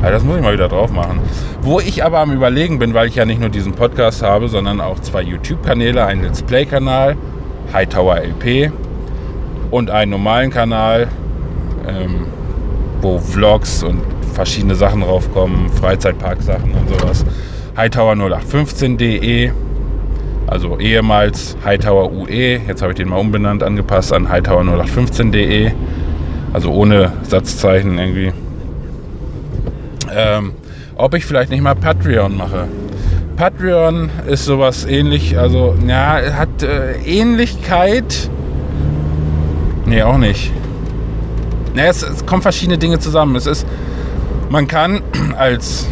Also 0.01 0.13
das 0.13 0.23
muss 0.23 0.37
ich 0.37 0.43
mal 0.43 0.53
wieder 0.53 0.67
drauf 0.67 0.91
machen. 0.91 1.19
Wo 1.61 1.79
ich 1.79 2.03
aber 2.03 2.19
am 2.19 2.31
Überlegen 2.31 2.79
bin, 2.79 2.93
weil 2.93 3.07
ich 3.07 3.15
ja 3.15 3.25
nicht 3.25 3.39
nur 3.39 3.49
diesen 3.49 3.73
Podcast 3.73 4.23
habe, 4.23 4.47
sondern 4.47 4.81
auch 4.81 4.99
zwei 4.99 5.21
YouTube-Kanäle, 5.21 6.05
einen 6.05 6.23
Let's 6.23 6.41
Play-Kanal, 6.41 7.17
Hightower 7.73 8.17
LP 8.21 8.71
und 9.71 9.89
einen 9.89 10.11
normalen 10.11 10.49
Kanal, 10.49 11.07
ähm, 11.87 12.27
wo 13.01 13.19
Vlogs 13.19 13.83
und 13.83 14.01
verschiedene 14.33 14.75
Sachen 14.75 15.01
draufkommen, 15.01 15.69
Freizeitpark-Sachen 15.69 16.71
und 16.71 16.89
sowas. 16.89 17.25
Hightower0815.de, 17.75 19.51
also 20.47 20.77
ehemals 20.79 21.55
Hightower 21.63 22.11
UE, 22.11 22.59
jetzt 22.67 22.81
habe 22.81 22.91
ich 22.91 22.97
den 22.97 23.09
mal 23.09 23.17
umbenannt, 23.17 23.63
angepasst 23.63 24.13
an 24.13 24.27
Hightower0815.de, 24.27 25.71
also 26.53 26.71
ohne 26.71 27.13
Satzzeichen 27.23 27.97
irgendwie 27.97 28.33
ähm, 30.13 30.53
ob 30.95 31.13
ich 31.13 31.25
vielleicht 31.25 31.49
nicht 31.49 31.61
mal 31.61 31.75
Patreon 31.75 32.35
mache. 32.35 32.67
Patreon 33.41 34.11
ist 34.27 34.45
sowas 34.45 34.85
ähnlich, 34.85 35.39
also 35.39 35.75
ja, 35.87 36.21
hat 36.37 36.61
äh, 36.61 36.93
Ähnlichkeit. 36.97 38.29
Nee, 39.87 40.03
auch 40.03 40.19
nicht. 40.19 40.51
Nee, 41.73 41.87
es, 41.87 42.03
es 42.03 42.23
kommen 42.27 42.43
verschiedene 42.43 42.77
Dinge 42.77 42.99
zusammen. 42.99 43.35
Es 43.35 43.47
ist, 43.47 43.65
man 44.49 44.67
kann 44.67 45.01
als 45.39 45.87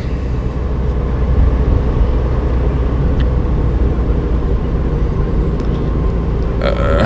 äh, 6.61 7.03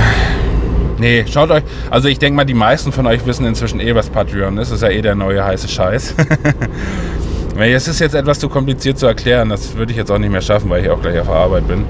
Nee, 0.97 1.23
schaut 1.32 1.51
euch. 1.51 1.63
Also 1.89 2.10
ich 2.10 2.19
denke 2.19 2.36
mal, 2.36 2.43
die 2.43 2.53
meisten 2.53 2.91
von 2.91 3.08
euch 3.08 3.25
wissen 3.25 3.45
inzwischen 3.45 3.79
eh, 3.79 3.95
was 3.95 4.10
Patreon 4.10 4.58
ist. 4.58 4.71
Das 4.71 4.82
ist 4.82 4.84
ja 4.84 4.89
eh 4.89 5.01
der 5.01 5.15
neue 5.15 5.41
heiße 5.41 5.69
Scheiß. 5.69 6.15
Es 7.55 7.87
ist 7.87 7.99
jetzt 7.99 8.15
etwas 8.15 8.39
zu 8.39 8.49
kompliziert 8.49 8.97
zu 8.97 9.05
erklären. 9.05 9.49
Das 9.49 9.75
würde 9.75 9.91
ich 9.91 9.97
jetzt 9.97 10.11
auch 10.11 10.17
nicht 10.17 10.31
mehr 10.31 10.41
schaffen, 10.41 10.69
weil 10.69 10.83
ich 10.83 10.89
auch 10.89 11.01
gleich 11.01 11.19
auf 11.19 11.29
Arbeit 11.29 11.67
bin. 11.67 11.85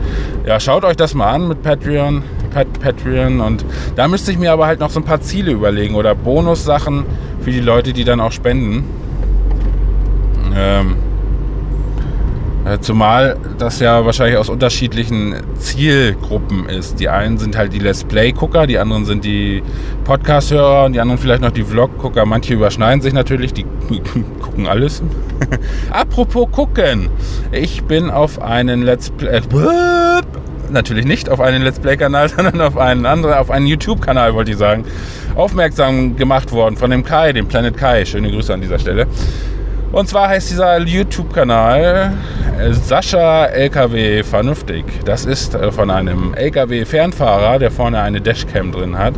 Ja, 0.45 0.59
schaut 0.59 0.83
euch 0.83 0.97
das 0.97 1.13
mal 1.13 1.29
an 1.31 1.47
mit 1.47 1.63
Patreon. 1.63 2.23
Pat 2.53 2.67
Patreon. 2.79 3.39
Und 3.39 3.65
da 3.95 4.07
müsste 4.07 4.31
ich 4.31 4.37
mir 4.37 4.51
aber 4.51 4.67
halt 4.67 4.79
noch 4.79 4.89
so 4.89 4.99
ein 4.99 5.05
paar 5.05 5.21
Ziele 5.21 5.51
überlegen 5.51 5.95
oder 5.95 6.15
Bonussachen 6.15 7.05
für 7.41 7.51
die 7.51 7.61
Leute, 7.61 7.93
die 7.93 8.03
dann 8.03 8.19
auch 8.19 8.31
spenden. 8.31 8.83
Ähm, 10.55 10.91
äh, 10.91 11.12
zumal 12.79 13.37
das 13.57 13.79
ja 13.79 14.05
wahrscheinlich 14.05 14.37
aus 14.37 14.49
unterschiedlichen 14.49 15.35
Zielgruppen 15.57 16.69
ist. 16.69 16.99
Die 16.99 17.09
einen 17.09 17.37
sind 17.37 17.57
halt 17.57 17.73
die 17.73 17.79
Let's 17.79 18.03
Play-Gucker, 18.03 18.67
die 18.67 18.77
anderen 18.77 19.05
sind 19.05 19.25
die 19.25 19.61
Podcast-Hörer 20.05 20.85
und 20.85 20.93
die 20.93 20.99
anderen 20.99 21.19
vielleicht 21.19 21.41
noch 21.41 21.51
die 21.51 21.63
Vlog-Gucker. 21.63 22.25
Manche 22.25 22.53
überschneiden 22.53 23.01
sich 23.01 23.13
natürlich, 23.13 23.53
die 23.53 23.65
gucken 24.41 24.67
alles. 24.67 25.03
Apropos 25.91 26.47
gucken. 26.51 27.09
Ich 27.51 27.83
bin 27.83 28.09
auf 28.09 28.41
einen 28.41 28.83
Let's 28.83 29.09
Play... 29.09 29.37
Äh, 29.37 30.21
natürlich 30.71 31.05
nicht 31.05 31.29
auf 31.29 31.39
einen 31.39 31.63
Let's 31.63 31.79
Play-Kanal, 31.79 32.29
sondern 32.35 32.61
auf 32.61 32.77
einen 32.77 33.05
anderen, 33.05 33.35
auf 33.35 33.51
einen 33.51 33.67
YouTube-Kanal, 33.67 34.33
wollte 34.33 34.51
ich 34.51 34.57
sagen, 34.57 34.85
aufmerksam 35.35 36.15
gemacht 36.15 36.51
worden 36.51 36.77
von 36.77 36.91
dem 36.91 37.03
Kai, 37.03 37.33
dem 37.33 37.47
Planet 37.47 37.77
Kai. 37.77 38.05
Schöne 38.05 38.31
Grüße 38.31 38.53
an 38.53 38.61
dieser 38.61 38.79
Stelle. 38.79 39.07
Und 39.93 40.09
zwar 40.09 40.29
heißt 40.29 40.49
dieser 40.49 40.79
YouTube-Kanal 40.79 42.13
äh, 42.59 42.73
Sascha 42.73 43.45
LKW 43.45 44.23
Vernünftig. 44.23 44.85
Das 45.05 45.23
ist 45.23 45.53
äh, 45.53 45.71
von 45.71 45.91
einem 45.91 46.33
LKW-Fernfahrer, 46.33 47.59
der 47.59 47.69
vorne 47.69 48.01
eine 48.01 48.19
Dashcam 48.19 48.71
drin 48.71 48.97
hat. 48.97 49.13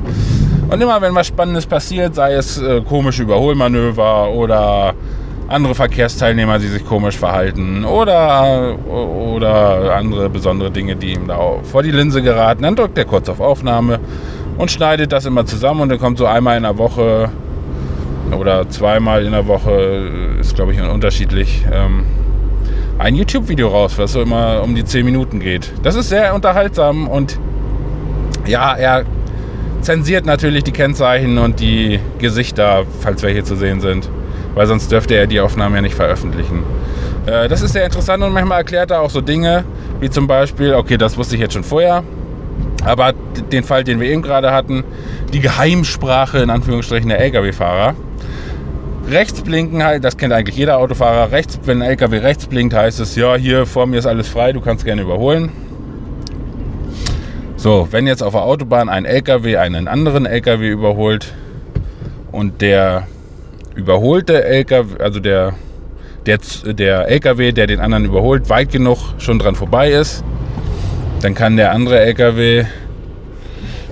Und 0.69 0.81
immer 0.81 1.01
wenn 1.01 1.15
was 1.15 1.27
Spannendes 1.27 1.65
passiert, 1.65 2.13
sei 2.15 2.33
es 2.33 2.61
äh, 2.61 2.81
komische 2.81 3.23
Überholmanöver 3.23 4.29
oder 4.31 4.93
andere 5.47 5.75
Verkehrsteilnehmer, 5.75 6.59
die 6.59 6.67
sich 6.67 6.85
komisch 6.85 7.17
verhalten 7.17 7.85
oder, 7.85 8.75
oder 8.85 9.95
andere 9.95 10.29
besondere 10.29 10.71
Dinge, 10.71 10.97
die 10.97 11.13
ihm 11.13 11.27
da 11.27 11.39
vor 11.63 11.83
die 11.83 11.91
Linse 11.91 12.21
geraten, 12.21 12.63
dann 12.63 12.75
drückt 12.75 12.97
er 12.97 13.05
kurz 13.05 13.29
auf 13.29 13.39
Aufnahme 13.39 13.99
und 14.57 14.71
schneidet 14.71 15.13
das 15.13 15.25
immer 15.25 15.45
zusammen 15.45 15.81
und 15.81 15.89
dann 15.89 15.99
kommt 15.99 16.17
so 16.17 16.25
einmal 16.25 16.57
in 16.57 16.63
der 16.63 16.77
Woche 16.77 17.29
oder 18.31 18.69
zweimal 18.69 19.25
in 19.25 19.31
der 19.31 19.47
Woche, 19.47 20.37
ist 20.39 20.55
glaube 20.55 20.73
ich 20.73 20.81
unterschiedlich, 20.81 21.65
ähm, 21.71 22.05
ein 22.97 23.15
YouTube-Video 23.15 23.67
raus, 23.67 23.97
was 23.97 24.13
so 24.13 24.21
immer 24.21 24.61
um 24.63 24.73
die 24.75 24.85
10 24.85 25.05
Minuten 25.05 25.39
geht. 25.39 25.71
Das 25.83 25.95
ist 25.95 26.09
sehr 26.09 26.33
unterhaltsam 26.33 27.07
und 27.07 27.37
ja, 28.45 28.73
er 28.75 29.05
zensiert 29.81 30.25
natürlich 30.25 30.63
die 30.63 30.71
Kennzeichen 30.71 31.37
und 31.37 31.59
die 31.59 31.99
Gesichter, 32.19 32.85
falls 33.01 33.21
welche 33.21 33.43
zu 33.43 33.55
sehen 33.55 33.81
sind, 33.81 34.09
weil 34.53 34.65
sonst 34.65 34.91
dürfte 34.91 35.15
er 35.15 35.27
die 35.27 35.39
Aufnahmen 35.39 35.75
ja 35.75 35.81
nicht 35.81 35.95
veröffentlichen. 35.95 36.63
Äh, 37.25 37.47
das 37.47 37.61
ist 37.61 37.73
sehr 37.73 37.85
interessant 37.85 38.23
und 38.23 38.33
manchmal 38.33 38.59
erklärt 38.59 38.91
er 38.91 39.01
auch 39.01 39.09
so 39.09 39.21
Dinge, 39.21 39.63
wie 39.99 40.09
zum 40.09 40.27
Beispiel, 40.27 40.73
okay, 40.73 40.97
das 40.97 41.17
wusste 41.17 41.35
ich 41.35 41.41
jetzt 41.41 41.53
schon 41.53 41.63
vorher, 41.63 42.03
aber 42.83 43.13
den 43.51 43.63
Fall, 43.63 43.83
den 43.83 43.99
wir 43.99 44.09
eben 44.09 44.21
gerade 44.21 44.51
hatten, 44.51 44.83
die 45.33 45.39
Geheimsprache 45.39 46.39
in 46.39 46.49
Anführungsstrichen 46.49 47.09
der 47.09 47.19
Lkw-Fahrer. 47.19 47.95
Rechts 49.09 49.41
blinken, 49.41 49.83
das 50.01 50.17
kennt 50.17 50.33
eigentlich 50.33 50.57
jeder 50.57 50.77
Autofahrer. 50.79 51.31
Rechts, 51.31 51.59
wenn 51.65 51.81
ein 51.81 51.89
LKW 51.89 52.17
rechts 52.17 52.47
blinkt, 52.47 52.73
heißt 52.73 52.99
es, 52.99 53.15
ja, 53.15 53.35
hier 53.35 53.65
vor 53.65 53.85
mir 53.85 53.97
ist 53.97 54.07
alles 54.07 54.27
frei, 54.27 54.51
du 54.51 54.61
kannst 54.61 54.83
gerne 54.83 55.03
überholen. 55.03 55.51
So, 57.55 57.87
wenn 57.91 58.07
jetzt 58.07 58.23
auf 58.23 58.33
der 58.33 58.41
Autobahn 58.41 58.89
ein 58.89 59.05
LKW 59.05 59.57
einen 59.57 59.87
anderen 59.87 60.25
LKW 60.25 60.69
überholt 60.69 61.33
und 62.31 62.61
der 62.61 63.07
überholte 63.75 64.43
LKW, 64.43 65.01
also 65.01 65.19
der 65.19 65.53
der, 66.25 66.39
der 66.65 67.07
LKW, 67.07 67.51
der 67.51 67.67
den 67.67 67.79
anderen 67.79 68.05
überholt, 68.05 68.49
weit 68.49 68.71
genug 68.71 68.97
schon 69.17 69.39
dran 69.39 69.55
vorbei 69.55 69.91
ist. 69.91 70.23
Dann 71.21 71.35
kann 71.35 71.57
der 71.57 71.71
andere 71.71 71.99
LKW 71.99 72.65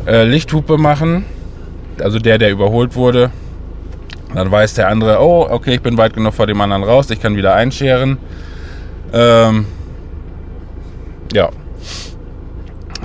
äh, 0.06 0.24
Lichthupe 0.24 0.78
machen, 0.78 1.26
also 2.00 2.20
der, 2.20 2.38
der 2.38 2.52
überholt 2.52 2.96
wurde. 2.96 3.32
Dann 4.34 4.52
weiß 4.52 4.74
der 4.74 4.90
andere, 4.90 5.22
oh, 5.22 5.48
okay, 5.50 5.76
ich 5.76 5.82
bin 5.82 5.98
weit 5.98 6.14
genug 6.14 6.34
vor 6.34 6.48
dem 6.48 6.60
anderen 6.62 6.84
raus, 6.84 7.10
ich 7.10 7.22
kann 7.22 7.36
wieder 7.36 7.54
einscheren. 7.54 8.18
Ähm, 9.14 9.66
ja. 11.34 11.50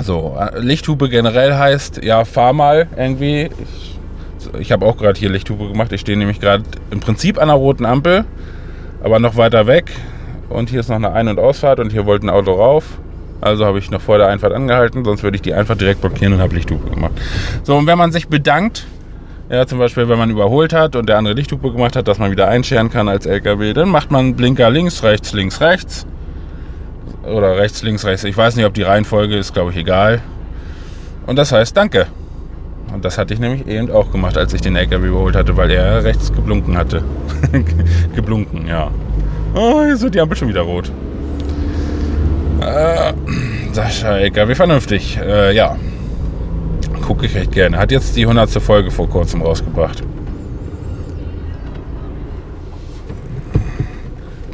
So, 0.03 0.37
äh, 0.39 0.59
Lichthupe 0.59 1.09
generell 1.09 1.55
heißt, 1.55 2.03
ja, 2.03 2.25
fahr 2.25 2.53
mal 2.53 2.89
irgendwie. 2.97 3.51
Ich, 3.63 4.61
ich 4.61 4.73
habe 4.73 4.87
auch 4.87 4.97
gerade 4.97 5.19
hier 5.19 5.29
Lichthupe 5.29 5.69
gemacht. 5.69 5.93
Ich 5.93 6.01
stehe 6.01 6.17
nämlich 6.17 6.41
gerade 6.41 6.65
im 6.91 7.01
Prinzip 7.01 7.37
an 7.37 7.45
einer 7.45 7.55
roten 7.55 7.85
Ampel, 7.85 8.25
aber 9.03 9.19
noch 9.19 9.37
weiter 9.37 9.67
weg. 9.67 9.93
Und 10.49 10.71
hier 10.71 10.81
ist 10.81 10.89
noch 10.89 10.97
eine 10.97 11.13
Ein- 11.13 11.29
und 11.29 11.39
Ausfahrt 11.39 11.79
und 11.81 11.93
hier 11.93 12.07
wollte 12.07 12.27
ein 12.27 12.31
Auto 12.31 12.53
rauf. 12.53 12.85
Also 13.41 13.67
habe 13.67 13.79
ich 13.79 13.91
noch 13.91 14.01
vor 14.01 14.19
der 14.19 14.29
Einfahrt 14.29 14.53
angehalten, 14.53 15.05
sonst 15.05 15.23
würde 15.23 15.37
ich 15.37 15.43
die 15.43 15.55
einfach 15.55 15.77
direkt 15.77 16.01
blockieren 16.01 16.33
und 16.35 16.41
habe 16.41 16.55
Lichthupe 16.55 16.91
gemacht. 16.91 17.13
So, 17.63 17.77
und 17.77 17.87
wenn 17.87 17.99
man 17.99 18.11
sich 18.11 18.29
bedankt, 18.29 18.87
ja, 19.51 19.67
zum 19.67 19.79
Beispiel, 19.79 20.09
wenn 20.09 20.19
man 20.19 20.31
überholt 20.31 20.73
hat 20.73 20.95
und 20.95 21.09
der 21.09 21.17
andere 21.17 21.35
Lichthupe 21.35 21.73
gemacht 21.73 21.97
hat, 21.97 22.07
dass 22.07 22.19
man 22.19 22.31
wieder 22.31 22.49
einscheren 22.49 22.91
kann 22.91 23.09
als 23.09 23.25
LKW, 23.25 23.73
dann 23.73 23.89
macht 23.89 24.11
man 24.11 24.35
Blinker 24.35 24.71
links, 24.71 25.03
rechts, 25.03 25.33
links, 25.33 25.61
rechts. 25.61 26.07
Oder 27.25 27.57
rechts, 27.57 27.83
links, 27.83 28.05
rechts. 28.05 28.25
Ich 28.25 28.37
weiß 28.37 28.57
nicht, 28.57 28.67
ob 28.67 28.75
die 28.75 28.83
Reihenfolge 28.83 29.37
ist, 29.37 29.55
glaube 29.55 29.71
ich, 29.71 29.77
egal. 29.77 30.21
Und 31.27 31.37
das 31.37 31.53
heißt 31.53 31.77
Danke. 31.77 32.07
Und 32.93 33.05
das 33.05 33.19
hatte 33.19 33.35
ich 33.35 33.41
nämlich 33.41 33.67
eben 33.67 33.91
auch 33.91 34.11
gemacht, 34.11 34.37
als 34.39 34.55
ich 34.55 34.63
den 34.63 34.77
LKW 34.77 35.09
überholt 35.09 35.37
hatte, 35.37 35.57
weil 35.57 35.71
er 35.71 36.05
rechts 36.05 36.33
geblunken 36.33 36.77
hatte. 36.77 37.03
geblunken, 38.15 38.67
ja. 38.67 38.91
Oh, 39.55 39.83
jetzt 39.83 40.03
wird 40.03 40.15
die 40.15 40.21
Ampel 40.21 40.37
schon 40.37 40.49
wieder 40.49 40.63
rot. 40.63 40.91
Äh, 42.61 43.13
Sascha 43.73 44.19
LKW 44.19 44.55
vernünftig. 44.55 45.19
Äh, 45.23 45.55
ja. 45.55 45.77
Gucke 47.09 47.25
ich 47.25 47.35
recht 47.35 47.53
gerne. 47.53 47.79
Hat 47.79 47.91
jetzt 47.91 48.15
die 48.17 48.21
100. 48.21 48.51
Folge 48.63 48.91
vor 48.91 49.09
kurzem 49.09 49.41
rausgebracht. 49.41 50.03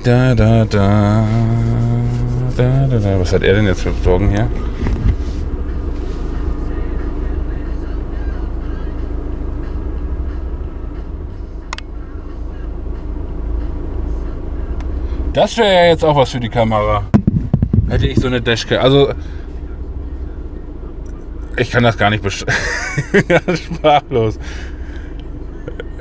Da, 0.05 0.37
da, 0.37 0.65
da. 0.65 1.25
Da, 2.57 2.87
da, 2.87 2.99
da. 2.99 3.19
Was 3.19 3.33
hat 3.33 3.43
er 3.43 3.55
denn 3.55 3.67
jetzt 3.67 3.81
für 3.83 3.91
Sorgen 4.05 4.31
hier? 4.31 4.49
Das 15.33 15.59
wäre 15.59 15.75
ja 15.75 15.87
jetzt 15.87 16.05
auch 16.05 16.15
was 16.15 16.31
für 16.31 16.39
die 16.39 16.49
Kamera. 16.49 17.03
Hätte 17.89 18.07
ich 18.07 18.21
so 18.21 18.29
eine 18.29 18.41
Dashcam. 18.41 18.81
Also, 18.81 19.13
ich 21.57 21.71
kann 21.71 21.83
das 21.83 21.97
gar 21.97 22.11
nicht 22.11 22.23
beschreiben. 22.23 22.53
Sprachlos. 23.57 24.39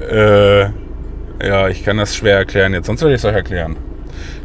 Äh, 0.09 0.63
ja, 0.63 1.67
ich 1.69 1.83
kann 1.83 1.97
das 1.97 2.15
schwer 2.15 2.37
erklären 2.37 2.73
jetzt. 2.73 2.87
Sonst 2.87 3.01
würde 3.01 3.15
ich 3.15 3.21
es 3.21 3.25
euch 3.25 3.35
erklären. 3.35 3.75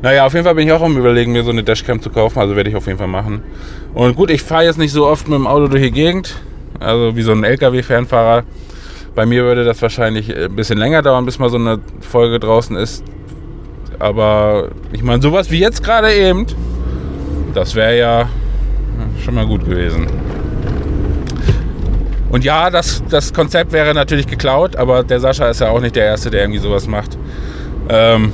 Naja, 0.03 0.27
auf 0.27 0.33
jeden 0.33 0.44
Fall 0.44 0.55
bin 0.55 0.66
ich 0.66 0.73
auch 0.73 0.83
am 0.83 0.97
überlegen, 0.97 1.33
mir 1.33 1.42
so 1.42 1.51
eine 1.51 1.62
Dashcam 1.62 2.01
zu 2.01 2.11
kaufen. 2.11 2.38
Also 2.38 2.57
werde 2.57 2.71
ich 2.71 2.77
auf 2.77 2.87
jeden 2.87 2.99
Fall 2.99 3.09
machen. 3.09 3.42
Und 3.94 4.16
gut, 4.16 4.31
ich 4.31 4.42
fahre 4.42 4.64
jetzt 4.64 4.79
nicht 4.79 4.92
so 4.92 5.07
oft 5.07 5.29
mit 5.29 5.38
dem 5.38 5.47
Auto 5.47 5.68
durch 5.68 5.83
die 5.83 5.90
Gegend. 5.90 6.40
Also 6.81 7.16
wie 7.16 7.23
so 7.23 7.33
ein 7.33 7.44
LKW-Fernfahrer. 7.44 8.44
Bei 9.14 9.27
mir 9.27 9.42
würde 9.44 9.64
das 9.64 9.83
wahrscheinlich 9.83 10.35
ein 10.37 10.55
bisschen 10.55 10.79
länger 10.79 11.03
dauern, 11.03 11.25
bis 11.25 11.38
mal 11.38 11.51
so 11.51 11.57
eine 11.57 11.81
Folge 12.01 12.38
draußen 12.38 12.77
ist. 12.77 13.03
Aber 13.99 14.68
ich 14.92 15.03
meine, 15.03 15.21
sowas 15.21 15.51
wie 15.51 15.59
jetzt 15.59 15.83
gerade 15.83 16.12
eben, 16.14 16.47
das 17.53 17.75
wäre 17.75 17.99
ja 17.99 18.29
schon 19.25 19.35
mal 19.35 19.47
gut 19.47 19.64
gewesen. 19.64 20.07
Und 22.31 22.45
ja, 22.45 22.71
das, 22.71 23.03
das 23.09 23.33
Konzept 23.33 23.73
wäre 23.73 23.95
natürlich 23.95 24.27
geklaut, 24.27 24.77
aber 24.77 25.03
der 25.03 25.21
Sascha 25.21 25.49
ist 25.49 25.61
ja 25.61 25.71
auch 25.71 25.81
nicht 25.81 25.97
der 25.97 26.05
Erste, 26.05 26.31
der 26.31 26.43
irgendwie 26.43 26.61
sowas 26.61 26.87
macht. 26.87 27.17
Ähm, 27.88 28.33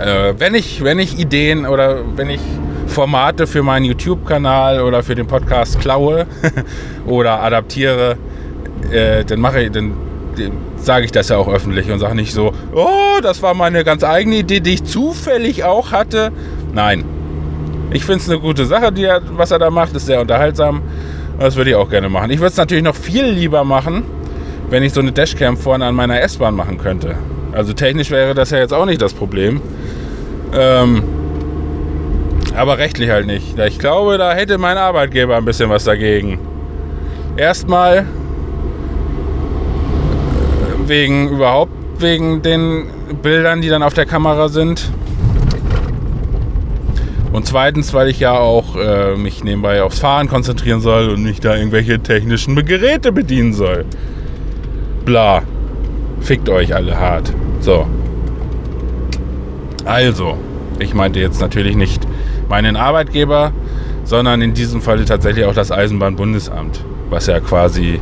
äh, 0.00 0.34
wenn, 0.38 0.54
ich, 0.54 0.82
wenn 0.84 0.98
ich 0.98 1.18
Ideen 1.18 1.66
oder 1.66 1.98
wenn 2.16 2.30
ich 2.30 2.40
Formate 2.86 3.46
für 3.46 3.62
meinen 3.62 3.84
YouTube-Kanal 3.86 4.80
oder 4.80 5.02
für 5.02 5.14
den 5.14 5.26
Podcast 5.26 5.80
klaue 5.80 6.26
oder 7.06 7.42
adaptiere, 7.42 8.16
äh, 8.90 9.24
dann 9.24 9.40
mache 9.40 9.62
ich, 9.62 9.72
dann 9.72 9.94
sage 10.76 11.04
ich 11.04 11.12
das 11.12 11.28
ja 11.28 11.36
auch 11.36 11.48
öffentlich 11.48 11.90
und 11.90 11.98
sage 11.98 12.14
nicht 12.14 12.32
so, 12.32 12.52
oh, 12.74 13.20
das 13.22 13.42
war 13.42 13.54
meine 13.54 13.84
ganz 13.84 14.04
eigene 14.04 14.36
Idee, 14.36 14.60
die 14.60 14.74
ich 14.74 14.84
zufällig 14.84 15.64
auch 15.64 15.92
hatte. 15.92 16.32
Nein. 16.72 17.04
Ich 17.92 18.04
finde 18.04 18.20
es 18.20 18.30
eine 18.30 18.40
gute 18.40 18.66
Sache, 18.66 18.90
die 18.90 19.04
er, 19.04 19.20
was 19.36 19.50
er 19.50 19.58
da 19.58 19.70
macht, 19.70 19.94
ist 19.94 20.06
sehr 20.06 20.20
unterhaltsam. 20.20 20.82
Das 21.42 21.56
würde 21.56 21.70
ich 21.70 21.76
auch 21.76 21.90
gerne 21.90 22.08
machen. 22.08 22.30
Ich 22.30 22.38
würde 22.38 22.52
es 22.52 22.56
natürlich 22.56 22.84
noch 22.84 22.94
viel 22.94 23.24
lieber 23.24 23.64
machen, 23.64 24.04
wenn 24.70 24.84
ich 24.84 24.92
so 24.92 25.00
eine 25.00 25.10
Dashcam 25.10 25.56
vorne 25.56 25.86
an 25.86 25.94
meiner 25.96 26.20
S-Bahn 26.20 26.54
machen 26.54 26.78
könnte. 26.78 27.16
Also 27.50 27.72
technisch 27.72 28.12
wäre 28.12 28.32
das 28.32 28.50
ja 28.50 28.58
jetzt 28.58 28.72
auch 28.72 28.86
nicht 28.86 29.02
das 29.02 29.12
Problem. 29.12 29.60
Ähm, 30.54 31.02
aber 32.54 32.78
rechtlich 32.78 33.10
halt 33.10 33.26
nicht. 33.26 33.58
Ich 33.58 33.80
glaube, 33.80 34.18
da 34.18 34.34
hätte 34.34 34.56
mein 34.56 34.78
Arbeitgeber 34.78 35.36
ein 35.36 35.44
bisschen 35.44 35.68
was 35.68 35.82
dagegen. 35.82 36.38
Erstmal 37.36 38.06
wegen 40.86 41.28
überhaupt 41.28 41.72
wegen 41.98 42.42
den 42.42 42.84
Bildern, 43.20 43.62
die 43.62 43.68
dann 43.68 43.82
auf 43.82 43.94
der 43.94 44.06
Kamera 44.06 44.48
sind. 44.48 44.92
Und 47.32 47.46
zweitens, 47.46 47.94
weil 47.94 48.08
ich 48.08 48.20
ja 48.20 48.32
auch 48.32 48.76
äh, 48.76 49.16
mich 49.16 49.42
nebenbei 49.42 49.82
aufs 49.82 50.00
Fahren 50.00 50.28
konzentrieren 50.28 50.80
soll 50.80 51.08
und 51.08 51.22
nicht 51.22 51.44
da 51.44 51.56
irgendwelche 51.56 51.98
technischen 51.98 52.54
Geräte 52.66 53.10
bedienen 53.10 53.54
soll. 53.54 53.86
Bla. 55.04 55.42
Fickt 56.20 56.48
euch 56.50 56.74
alle 56.74 57.00
hart. 57.00 57.32
So. 57.60 57.86
Also, 59.84 60.36
ich 60.78 60.94
meinte 60.94 61.18
jetzt 61.20 61.40
natürlich 61.40 61.74
nicht 61.74 62.06
meinen 62.48 62.76
Arbeitgeber, 62.76 63.52
sondern 64.04 64.42
in 64.42 64.54
diesem 64.54 64.82
Falle 64.82 65.04
tatsächlich 65.04 65.44
auch 65.46 65.54
das 65.54 65.72
Eisenbahnbundesamt, 65.72 66.84
was 67.08 67.26
ja 67.26 67.40
quasi 67.40 67.98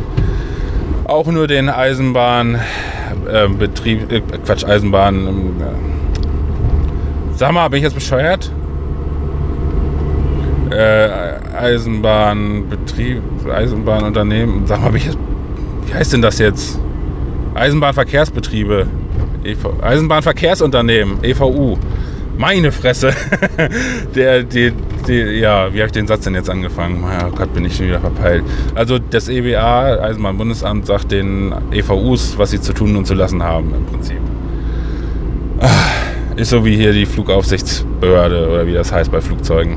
auch 1.04 1.26
nur 1.26 1.46
den 1.46 1.68
Eisenbahnbetrieb, 1.68 4.12
äh, 4.12 4.22
Quatsch, 4.44 4.64
Eisenbahn. 4.64 5.26
Äh, 5.26 5.30
sag 7.36 7.52
mal, 7.52 7.68
bin 7.68 7.78
ich 7.78 7.84
jetzt 7.84 7.94
bescheuert? 7.94 8.50
Äh, 10.70 11.08
Eisenbahnbetrieb, 11.56 13.22
Eisenbahnunternehmen, 13.52 14.66
sag 14.66 14.80
mal, 14.82 14.94
wie 14.94 15.02
heißt 15.92 16.12
denn 16.12 16.22
das 16.22 16.38
jetzt? 16.38 16.78
Eisenbahnverkehrsbetriebe, 17.54 18.86
EV, 19.44 19.82
Eisenbahnverkehrsunternehmen, 19.82 21.18
EVU. 21.22 21.76
Meine 22.38 22.72
Fresse. 22.72 23.12
Der, 24.14 24.44
die, 24.44 24.72
die, 25.06 25.14
ja, 25.40 25.74
wie 25.74 25.78
habe 25.78 25.86
ich 25.86 25.92
den 25.92 26.06
Satz 26.06 26.24
denn 26.24 26.34
jetzt 26.34 26.48
angefangen? 26.48 27.04
Oh 27.04 27.30
Gott, 27.34 27.52
bin 27.52 27.64
ich 27.64 27.76
schon 27.76 27.86
wieder 27.86 28.00
verpeilt. 28.00 28.44
Also 28.74 28.98
das 28.98 29.28
EBA, 29.28 30.00
Eisenbahnbundesamt, 30.00 30.86
sagt 30.86 31.12
den 31.12 31.52
EVUs, 31.72 32.38
was 32.38 32.52
sie 32.52 32.60
zu 32.60 32.72
tun 32.72 32.96
und 32.96 33.06
zu 33.06 33.14
lassen 33.14 33.42
haben 33.42 33.74
im 33.74 33.84
Prinzip. 33.84 34.20
Ah, 35.58 35.68
ist 36.36 36.50
so 36.50 36.64
wie 36.64 36.76
hier 36.76 36.92
die 36.92 37.04
Flugaufsichtsbehörde 37.04 38.48
oder 38.48 38.66
wie 38.66 38.72
das 38.72 38.90
heißt 38.90 39.12
bei 39.12 39.20
Flugzeugen. 39.20 39.76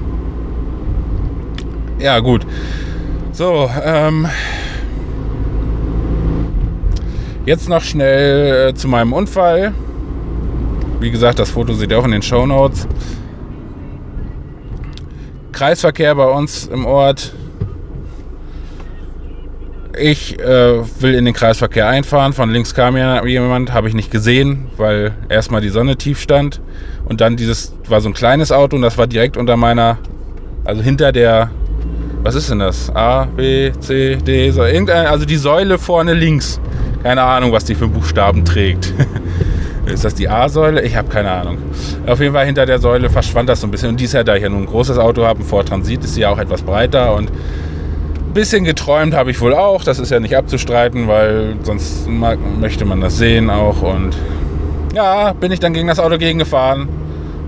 Ja, 2.03 2.19
gut. 2.19 2.45
So, 3.31 3.69
ähm, 3.81 4.27
jetzt 7.45 7.69
noch 7.69 7.81
schnell 7.81 8.71
äh, 8.71 8.73
zu 8.73 8.89
meinem 8.89 9.13
Unfall. 9.13 9.73
Wie 10.99 11.11
gesagt, 11.11 11.39
das 11.39 11.51
Foto 11.51 11.71
seht 11.71 11.91
ihr 11.91 11.99
auch 11.99 12.03
in 12.03 12.11
den 12.11 12.21
Show 12.21 12.45
Notes. 12.45 12.89
Kreisverkehr 15.53 16.13
bei 16.15 16.25
uns 16.25 16.67
im 16.67 16.85
Ort. 16.85 17.33
Ich 19.97 20.37
äh, 20.41 20.81
will 20.99 21.13
in 21.13 21.23
den 21.23 21.33
Kreisverkehr 21.33 21.87
einfahren. 21.87 22.33
Von 22.33 22.49
links 22.49 22.75
kam 22.75 22.97
ja 22.97 23.25
jemand, 23.25 23.71
habe 23.71 23.87
ich 23.87 23.93
nicht 23.93 24.11
gesehen, 24.11 24.65
weil 24.75 25.13
erstmal 25.29 25.61
die 25.61 25.69
Sonne 25.69 25.95
tief 25.95 26.19
stand. 26.19 26.59
Und 27.05 27.21
dann 27.21 27.37
dieses 27.37 27.73
war 27.87 28.01
so 28.01 28.09
ein 28.09 28.13
kleines 28.13 28.51
Auto 28.51 28.75
und 28.75 28.81
das 28.81 28.97
war 28.97 29.07
direkt 29.07 29.37
unter 29.37 29.55
meiner, 29.55 29.99
also 30.65 30.81
hinter 30.81 31.13
der, 31.13 31.49
was 32.23 32.36
ist 32.36 32.49
denn 32.49 32.59
das? 32.59 32.89
A, 32.95 33.25
B, 33.25 33.71
C, 33.79 34.15
D, 34.15 34.49
so, 34.51 34.63
irgendein, 34.63 35.07
also 35.07 35.25
die 35.25 35.36
Säule 35.38 35.77
vorne 35.77 36.13
links. 36.13 36.59
Keine 37.03 37.21
Ahnung, 37.21 37.51
was 37.51 37.65
die 37.65 37.75
für 37.75 37.88
Buchstaben 37.88 38.45
trägt. 38.45 38.93
Ist 39.86 40.05
das 40.05 40.15
die 40.15 40.29
A-Säule? 40.29 40.81
Ich 40.83 40.95
habe 40.95 41.09
keine 41.09 41.29
Ahnung. 41.29 41.57
Auf 42.07 42.21
jeden 42.21 42.33
Fall 42.33 42.45
hinter 42.45 42.65
der 42.65 42.79
Säule 42.79 43.09
verschwand 43.09 43.49
das 43.49 43.59
so 43.59 43.67
ein 43.67 43.71
bisschen. 43.71 43.89
Und 43.89 43.99
dies 43.99 44.13
Jahr, 44.13 44.23
da 44.23 44.36
ich 44.38 44.43
ja 44.43 44.47
nun 44.47 44.62
ein 44.62 44.65
großes 44.65 44.97
Auto 44.97 45.25
habe, 45.25 45.41
ein 45.41 45.45
Ford 45.45 45.67
Transit, 45.67 46.01
ist 46.05 46.15
sie 46.15 46.21
ja 46.21 46.29
auch 46.29 46.38
etwas 46.38 46.62
breiter. 46.62 47.13
Und 47.13 47.29
ein 47.29 48.33
bisschen 48.33 48.63
geträumt 48.63 49.13
habe 49.13 49.31
ich 49.31 49.41
wohl 49.41 49.53
auch. 49.53 49.83
Das 49.83 49.99
ist 49.99 50.09
ja 50.09 50.21
nicht 50.21 50.38
abzustreiten, 50.38 51.09
weil 51.09 51.57
sonst 51.63 52.07
mag, 52.07 52.39
möchte 52.62 52.86
man 52.86 53.01
das 53.01 53.17
sehen 53.17 53.49
auch. 53.49 53.81
Und 53.81 54.15
Ja, 54.95 55.33
bin 55.33 55.51
ich 55.51 55.59
dann 55.59 55.73
gegen 55.73 55.89
das 55.89 55.99
Auto 55.99 56.17
gegengefahren 56.17 56.88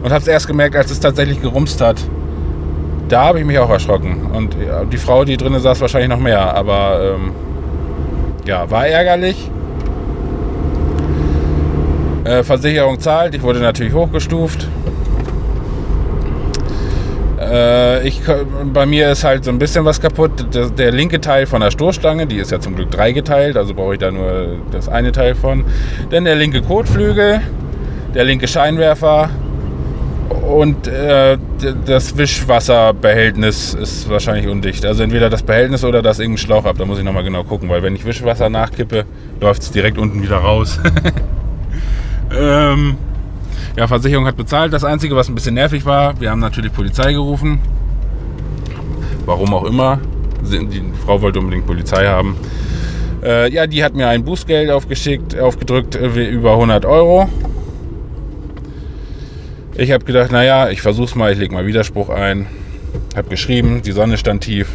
und 0.04 0.12
habe 0.12 0.22
es 0.22 0.28
erst 0.28 0.48
gemerkt, 0.48 0.76
als 0.76 0.92
es 0.92 1.00
tatsächlich 1.00 1.42
gerumst 1.42 1.80
hat. 1.80 2.04
Da 3.08 3.26
habe 3.26 3.40
ich 3.40 3.46
mich 3.46 3.60
auch 3.60 3.70
erschrocken. 3.70 4.32
Und 4.34 4.56
die 4.92 4.98
Frau, 4.98 5.26
die 5.26 5.38
drinnen 5.38 5.60
saß, 5.60 5.82
wahrscheinlich 5.82 6.10
noch 6.10 6.20
mehr. 6.20 6.56
Aber 6.56 7.16
ähm, 7.16 7.32
ja, 8.46 8.70
war 8.70 8.88
ärgerlich. 8.88 9.50
Äh, 12.24 12.44
Versicherung 12.44 13.00
zahlt. 13.00 13.36
Ich 13.36 13.44
wurde 13.44 13.60
natürlich 13.60 13.94
hochgestuft. 13.94 14.68
Äh, 17.40 18.08
ich, 18.08 18.22
bei 18.74 18.86
mir 18.86 19.12
ist 19.12 19.24
halt 19.24 19.46
so 19.46 19.52
ein 19.52 19.60
bisschen 19.60 19.86
was 19.86 20.02
kaputt. 20.02 20.54
Der, 20.54 20.70
der, 20.70 20.92
linke 20.92 21.22
Teil 21.22 21.46
von 21.46 21.62
der 21.62 21.70
Stoßstange, 21.70 22.26
die 22.26 22.38
ist 22.38 22.52
ja 22.52 22.60
zum 22.60 22.76
Glück 22.76 22.90
dreigeteilt, 22.92 23.58
also 23.58 23.74
brauche 23.74 23.94
ich 23.94 24.00
da 24.00 24.10
nur 24.10 24.58
das 24.72 24.90
eine 24.90 25.12
Teil 25.12 25.36
von. 25.36 25.64
Dann 26.10 26.26
der 26.26 26.36
linke 26.36 26.62
Kotflügel, 26.62 27.42
der 28.16 28.24
linke 28.24 28.48
Scheinwerfer 28.48 29.30
und 30.30 30.88
äh, 30.88 31.38
das 31.86 32.18
Wischwasserbehältnis 32.18 33.74
ist 33.74 34.10
wahrscheinlich 34.10 34.48
undicht. 34.48 34.86
Also 34.86 35.04
entweder 35.04 35.30
das 35.30 35.44
Behältnis 35.44 35.84
oder 35.84 36.02
das 36.02 36.20
irgendein 36.20 36.40
Schlauch 36.40 36.66
ab. 36.66 36.76
Da 36.78 36.86
muss 36.86 36.98
ich 36.98 37.04
nochmal 37.04 37.24
genau 37.24 37.44
gucken, 37.44 37.70
weil 37.70 37.84
wenn 37.84 37.96
ich 37.96 38.06
Wischwasser 38.06 38.50
nachkippe, 38.50 39.06
läuft 39.40 39.62
es 39.62 39.72
direkt 39.72 39.98
unten 39.98 40.22
wieder 40.22 40.38
raus. 40.38 40.80
ähm, 42.38 42.98
ja, 43.76 43.88
Versicherung 43.88 44.26
hat 44.26 44.38
bezahlt. 44.38 44.74
Das 44.74 44.84
Einzige, 44.84 45.16
was 45.16 45.30
ein 45.30 45.36
bisschen 45.36 45.56
nervig 45.56 45.86
war, 45.86 46.20
wir 46.20 46.32
haben 46.32 46.40
natürlich 46.40 46.72
Polizei 46.72 47.14
gerufen. 47.14 47.60
Warum 49.26 49.54
auch 49.54 49.66
immer. 49.66 50.00
Die 50.42 50.84
Frau 51.06 51.22
wollte 51.22 51.40
unbedingt 51.40 51.66
Polizei 51.66 52.06
haben. 52.06 52.38
Äh, 53.24 53.52
ja, 53.52 53.66
die 53.66 53.84
hat 53.84 53.96
mir 53.96 54.08
ein 54.08 54.24
Bußgeld 54.24 54.70
aufgeschickt, 54.70 55.38
aufgedrückt 55.40 55.96
äh, 55.96 56.30
über 56.30 56.54
100 56.54 56.86
Euro. 56.86 57.28
Ich 59.78 59.92
habe 59.92 60.06
gedacht, 60.06 60.32
naja, 60.32 60.70
ich 60.70 60.82
versuch's 60.82 61.16
mal, 61.16 61.34
ich 61.34 61.38
lege 61.38 61.54
mal 61.54 61.66
Widerspruch 61.66 62.08
ein. 62.08 62.48
Habe 63.14 63.28
geschrieben, 63.28 63.82
die 63.82 63.92
Sonne 63.92 64.18
stand 64.18 64.42
tief. 64.42 64.70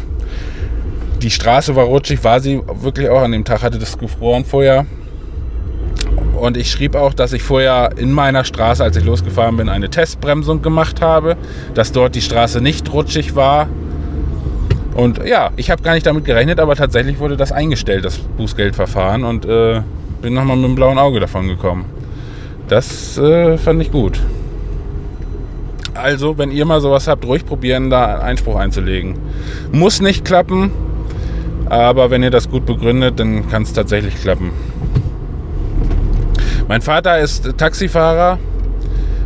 Die 1.23 1.31
Straße 1.31 1.75
war 1.75 1.85
rutschig, 1.85 2.23
war 2.23 2.39
sie 2.39 2.61
wirklich 2.81 3.09
auch 3.09 3.23
an 3.23 3.31
dem 3.31 3.43
Tag, 3.43 3.63
hatte 3.63 3.79
das 3.79 3.97
gefroren 3.97 4.45
vorher. 4.45 4.85
Und 6.39 6.55
ich 6.55 6.69
schrieb 6.69 6.93
auch, 6.93 7.15
dass 7.15 7.33
ich 7.33 7.41
vorher 7.41 7.89
in 7.97 8.11
meiner 8.11 8.43
Straße, 8.43 8.83
als 8.83 8.95
ich 8.95 9.03
losgefahren 9.03 9.57
bin, 9.57 9.69
eine 9.69 9.89
Testbremsung 9.89 10.61
gemacht 10.61 11.01
habe, 11.01 11.35
dass 11.73 11.91
dort 11.91 12.13
die 12.13 12.21
Straße 12.21 12.61
nicht 12.61 12.93
rutschig 12.93 13.35
war. 13.35 13.69
Und 14.93 15.25
ja, 15.25 15.49
ich 15.55 15.71
habe 15.71 15.81
gar 15.81 15.95
nicht 15.95 16.05
damit 16.05 16.25
gerechnet, 16.25 16.59
aber 16.59 16.75
tatsächlich 16.75 17.17
wurde 17.17 17.37
das 17.37 17.51
eingestellt, 17.51 18.05
das 18.05 18.19
Bußgeldverfahren, 18.19 19.23
und 19.23 19.45
äh, 19.45 19.81
bin 20.21 20.35
nochmal 20.35 20.57
mit 20.57 20.65
dem 20.65 20.75
blauen 20.75 20.99
Auge 20.99 21.19
davon 21.19 21.47
gekommen. 21.47 21.85
Das 22.67 23.17
äh, 23.17 23.57
fand 23.57 23.81
ich 23.81 23.91
gut. 23.91 24.19
Also, 26.01 26.37
wenn 26.39 26.49
ihr 26.49 26.65
mal 26.65 26.81
sowas 26.81 27.07
habt, 27.07 27.25
ruhig 27.25 27.45
probieren, 27.45 27.91
da 27.91 28.19
Einspruch 28.19 28.55
einzulegen. 28.55 29.19
Muss 29.71 30.01
nicht 30.01 30.25
klappen, 30.25 30.71
aber 31.69 32.09
wenn 32.09 32.23
ihr 32.23 32.31
das 32.31 32.49
gut 32.49 32.65
begründet, 32.65 33.19
dann 33.19 33.47
kann 33.49 33.63
es 33.63 33.73
tatsächlich 33.73 34.15
klappen. 34.19 34.51
Mein 36.67 36.81
Vater 36.81 37.19
ist 37.19 37.55
Taxifahrer 37.57 38.39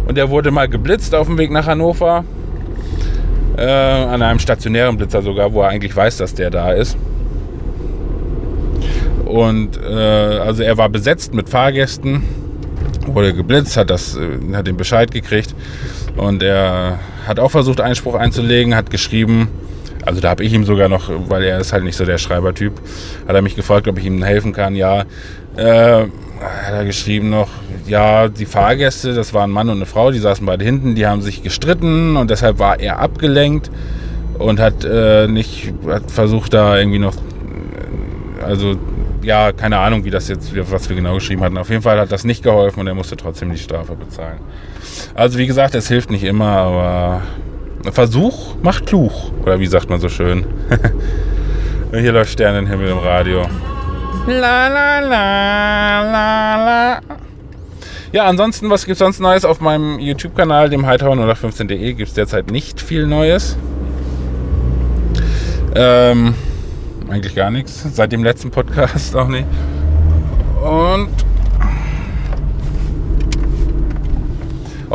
und 0.08 0.18
er 0.18 0.30
wurde 0.30 0.52
mal 0.52 0.68
geblitzt 0.68 1.16
auf 1.16 1.28
dem 1.28 1.38
Weg 1.38 1.50
nach 1.50 1.66
Hannover. 1.66 2.26
Äh, 3.58 3.64
an 3.64 4.22
einem 4.22 4.40
stationären 4.40 4.98
Blitzer 4.98 5.22
sogar, 5.22 5.54
wo 5.54 5.62
er 5.62 5.70
eigentlich 5.70 5.96
weiß, 5.96 6.18
dass 6.18 6.34
der 6.34 6.50
da 6.50 6.74
ist. 6.74 6.98
Und 9.24 9.80
äh, 9.82 9.94
also 9.94 10.62
er 10.62 10.78
war 10.78 10.90
besetzt 10.90 11.34
mit 11.34 11.48
Fahrgästen, 11.48 12.24
wurde 13.08 13.34
geblitzt, 13.34 13.78
hat, 13.78 13.90
das, 13.90 14.18
äh, 14.18 14.54
hat 14.54 14.68
den 14.68 14.76
Bescheid 14.76 15.10
gekriegt 15.10 15.56
und 16.18 16.44
er 16.44 17.00
hat 17.28 17.40
auch 17.40 17.52
versucht, 17.52 17.82
Einspruch 17.82 18.16
einzulegen, 18.16 18.76
hat 18.76 18.90
geschrieben, 18.90 19.50
also 20.06 20.22
da 20.22 20.30
habe 20.30 20.44
ich 20.44 20.54
ihm 20.54 20.66
sogar 20.66 20.88
noch, 20.88 21.10
weil 21.30 21.44
er 21.44 21.60
ist 21.60 21.74
halt 21.74 21.84
nicht 21.84 21.96
so 21.96 22.06
der 22.06 22.18
Schreibertyp, 22.18 22.74
hat 23.28 23.36
er 23.36 23.42
mich 23.42 23.56
gefragt, 23.56 23.88
ob 23.88 23.98
ich 23.98 24.06
ihm 24.06 24.24
helfen 24.24 24.54
kann. 24.54 24.76
Ja, 24.76 25.06
äh, 25.58 26.06
hat 26.40 26.74
er 26.74 26.86
geschrieben 26.86 27.30
noch, 27.30 27.50
ja, 27.88 28.28
die 28.28 28.46
Fahrgäste, 28.46 29.14
das 29.14 29.34
waren 29.34 29.50
ein 29.50 29.54
Mann 29.54 29.70
und 29.70 29.78
eine 29.78 29.86
Frau, 29.86 30.12
die 30.12 30.20
saßen 30.20 30.46
beide 30.46 30.64
hinten, 30.64 30.96
die 30.96 31.08
haben 31.08 31.22
sich 31.22 31.44
gestritten 31.44 32.18
und 32.18 32.30
deshalb 32.30 32.60
war 32.60 32.80
er 32.80 33.00
abgelenkt 33.00 33.72
und 34.38 34.60
hat 34.60 34.84
äh, 34.84 35.28
nicht, 35.28 35.74
hat 35.88 36.12
versucht 36.12 36.54
da 36.54 36.78
irgendwie 36.78 37.00
noch, 37.00 37.16
also 38.44 38.78
ja, 39.26 39.52
keine 39.52 39.80
Ahnung, 39.80 40.06
wie 40.06 40.12
das 40.12 40.28
jetzt, 40.28 40.52
was 40.72 40.88
wir 40.88 40.96
genau 40.96 41.16
geschrieben 41.16 41.44
hatten. 41.44 41.58
Auf 41.58 41.70
jeden 41.70 41.82
Fall 41.82 42.00
hat 42.00 42.12
das 42.12 42.24
nicht 42.24 42.44
geholfen 42.44 42.80
und 42.80 42.88
er 42.88 42.94
musste 42.94 43.18
trotzdem 43.18 43.52
die 43.52 43.58
Strafe 43.58 43.96
bezahlen. 43.96 44.40
Also 45.16 45.38
wie 45.40 45.48
gesagt, 45.48 45.76
es 45.76 45.88
hilft 45.88 46.12
nicht 46.12 46.24
immer, 46.24 46.58
aber 46.58 47.22
Versuch 47.92 48.56
macht 48.62 48.86
klug. 48.86 49.12
Oder 49.44 49.60
wie 49.60 49.68
sagt 49.68 49.90
man 49.90 50.00
so 50.00 50.10
schön? 50.10 50.46
Hier 51.92 52.12
läuft 52.12 52.32
Sternenhimmel 52.32 52.90
im 52.90 52.98
Radio. 53.00 53.44
La 54.28 54.68
la 54.68 55.00
la 55.00 56.02
la 56.02 56.66
la. 56.66 57.00
Ja, 58.12 58.26
ansonsten, 58.26 58.70
was 58.70 58.86
gibt 58.86 58.94
es 58.94 59.00
sonst 59.00 59.20
Neues 59.20 59.44
auf 59.44 59.60
meinem 59.60 60.00
YouTube-Kanal, 60.00 60.70
dem 60.70 60.86
Hightower 60.86 61.16
015.de, 61.16 61.94
gibt 61.94 62.10
es 62.10 62.14
derzeit 62.14 62.50
nicht 62.50 62.80
viel 62.80 63.08
Neues. 63.08 63.58
Ähm, 65.76 66.34
eigentlich 67.10 67.36
gar 67.36 67.52
nichts. 67.52 67.86
Seit 67.94 68.12
dem 68.12 68.24
letzten 68.24 68.52
Podcast 68.52 69.16
auch 69.16 69.28
nicht. 69.28 69.46
Und 70.62 71.10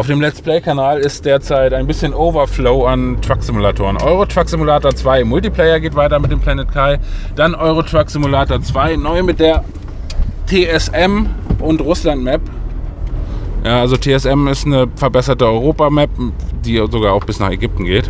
Auf 0.01 0.07
dem 0.07 0.21
Let's 0.21 0.41
Play-Kanal 0.41 1.01
ist 1.01 1.27
derzeit 1.27 1.75
ein 1.75 1.87
bisschen 1.87 2.15
Overflow 2.15 2.87
an 2.87 3.21
Truck-Simulatoren. 3.21 3.99
Euro 3.99 4.25
Truck 4.25 4.49
Simulator 4.49 4.95
2 4.95 5.25
Multiplayer 5.25 5.81
geht 5.81 5.97
weiter 5.97 6.21
mit 6.21 6.31
dem 6.31 6.41
Planet 6.41 6.73
Kai. 6.73 6.99
Dann 7.35 7.55
Euro 7.55 7.83
Truck 7.83 8.09
Simulator 8.09 8.63
2 8.63 8.97
neu 8.97 9.23
mit 9.23 9.41
der 9.41 9.65
TSM 10.47 11.27
und 11.59 11.81
Russland 11.81 12.23
Map. 12.23 12.41
Ja, 13.65 13.81
also 13.81 13.97
TSM 13.97 14.49
ist 14.49 14.65
eine 14.65 14.89
verbesserte 14.95 15.45
Europa-Map, 15.45 16.11
die 16.65 16.77
sogar 16.77 17.13
auch 17.13 17.25
bis 17.25 17.41
nach 17.41 17.51
Ägypten 17.51 17.85
geht. 17.85 18.09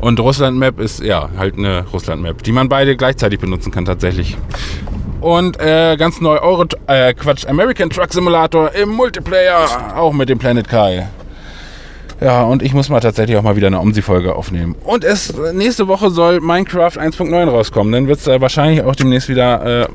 Und 0.00 0.18
Russland 0.20 0.58
Map 0.58 0.80
ist 0.80 1.00
ja 1.00 1.28
halt 1.36 1.58
eine 1.58 1.84
Russland 1.92 2.22
Map, 2.22 2.42
die 2.42 2.52
man 2.52 2.68
beide 2.68 2.96
gleichzeitig 2.96 3.38
benutzen 3.38 3.70
kann 3.70 3.84
tatsächlich. 3.84 4.36
Und 5.20 5.60
äh, 5.60 5.96
ganz 5.98 6.20
neu 6.20 6.38
Euro, 6.38 6.64
äh, 6.86 7.12
Quatsch, 7.12 7.46
American 7.46 7.90
Truck 7.90 8.12
Simulator 8.12 8.74
im 8.74 8.88
Multiplayer, 8.88 9.94
auch 9.94 10.12
mit 10.12 10.30
dem 10.30 10.38
Planet 10.38 10.66
Kai. 10.66 11.08
Ja, 12.20 12.42
und 12.42 12.62
ich 12.62 12.74
muss 12.74 12.88
mal 12.90 13.00
tatsächlich 13.00 13.36
auch 13.36 13.42
mal 13.42 13.56
wieder 13.56 13.68
eine 13.68 13.80
OMSI-Folge 13.80 14.34
aufnehmen. 14.34 14.76
Und 14.84 15.04
es 15.04 15.34
nächste 15.54 15.88
Woche 15.88 16.10
soll 16.10 16.40
Minecraft 16.40 16.92
1.9 16.92 17.48
rauskommen. 17.48 17.92
Dann 17.92 18.08
wird 18.08 18.20
es 18.20 18.26
äh, 18.26 18.40
wahrscheinlich 18.40 18.82
auch 18.82 18.94
demnächst 18.94 19.28
wieder 19.28 19.82
äh, 19.82 19.88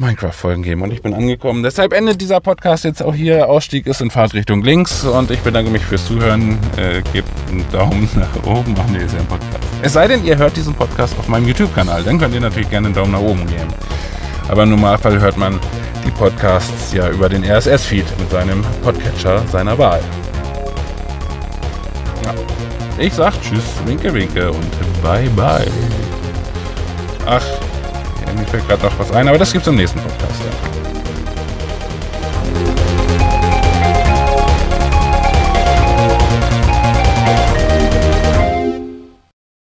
Minecraft-Folgen 0.00 0.62
geben. 0.62 0.82
Und 0.82 0.92
ich 0.92 1.02
bin 1.02 1.14
angekommen. 1.14 1.62
Deshalb 1.62 1.92
endet 1.92 2.20
dieser 2.20 2.40
Podcast 2.40 2.84
jetzt 2.84 3.02
auch 3.02 3.14
hier. 3.14 3.48
Ausstieg 3.48 3.86
ist 3.86 4.00
in 4.00 4.10
Fahrtrichtung 4.10 4.62
links. 4.62 5.04
Und 5.04 5.30
ich 5.30 5.40
bedanke 5.40 5.70
mich 5.70 5.84
fürs 5.84 6.06
Zuhören. 6.06 6.58
Äh, 6.76 7.02
gebt 7.12 7.28
einen 7.50 7.64
Daumen 7.70 8.08
nach 8.14 8.46
oben. 8.46 8.74
Ach 8.78 8.90
nee, 8.90 9.04
ist 9.04 9.12
ja 9.12 9.20
ein 9.20 9.26
Podcast. 9.26 9.58
Es 9.82 9.92
sei 9.92 10.08
denn, 10.08 10.24
ihr 10.24 10.36
hört 10.36 10.56
diesen 10.56 10.74
Podcast 10.74 11.16
auf 11.18 11.28
meinem 11.28 11.46
YouTube-Kanal. 11.46 12.02
Dann 12.02 12.18
könnt 12.18 12.34
ihr 12.34 12.40
natürlich 12.40 12.70
gerne 12.70 12.88
einen 12.88 12.94
Daumen 12.94 13.12
nach 13.12 13.20
oben 13.20 13.46
geben. 13.46 13.68
Aber 14.48 14.62
im 14.62 14.70
Normalfall 14.70 15.20
hört 15.20 15.36
man 15.36 15.60
die 16.06 16.10
Podcasts 16.10 16.92
ja 16.92 17.08
über 17.10 17.28
den 17.28 17.44
RSS-Feed 17.44 18.06
mit 18.18 18.30
seinem 18.30 18.64
Podcatcher 18.82 19.46
seiner 19.48 19.76
Wahl. 19.78 20.00
Ja. 22.24 22.34
Ich 22.98 23.12
sag 23.12 23.34
Tschüss, 23.42 23.62
Winke, 23.84 24.12
Winke 24.12 24.50
und 24.50 25.02
Bye, 25.02 25.28
Bye. 25.36 25.70
Ach, 27.26 27.44
mir 28.32 28.46
fällt 28.46 28.66
gerade 28.68 28.84
noch 28.84 28.98
was 28.98 29.10
ein, 29.12 29.28
aber 29.28 29.38
das 29.38 29.52
gibt's 29.52 29.68
im 29.68 29.76
nächsten 29.76 30.00
Podcast. 30.00 30.40
Ja. 32.74 32.79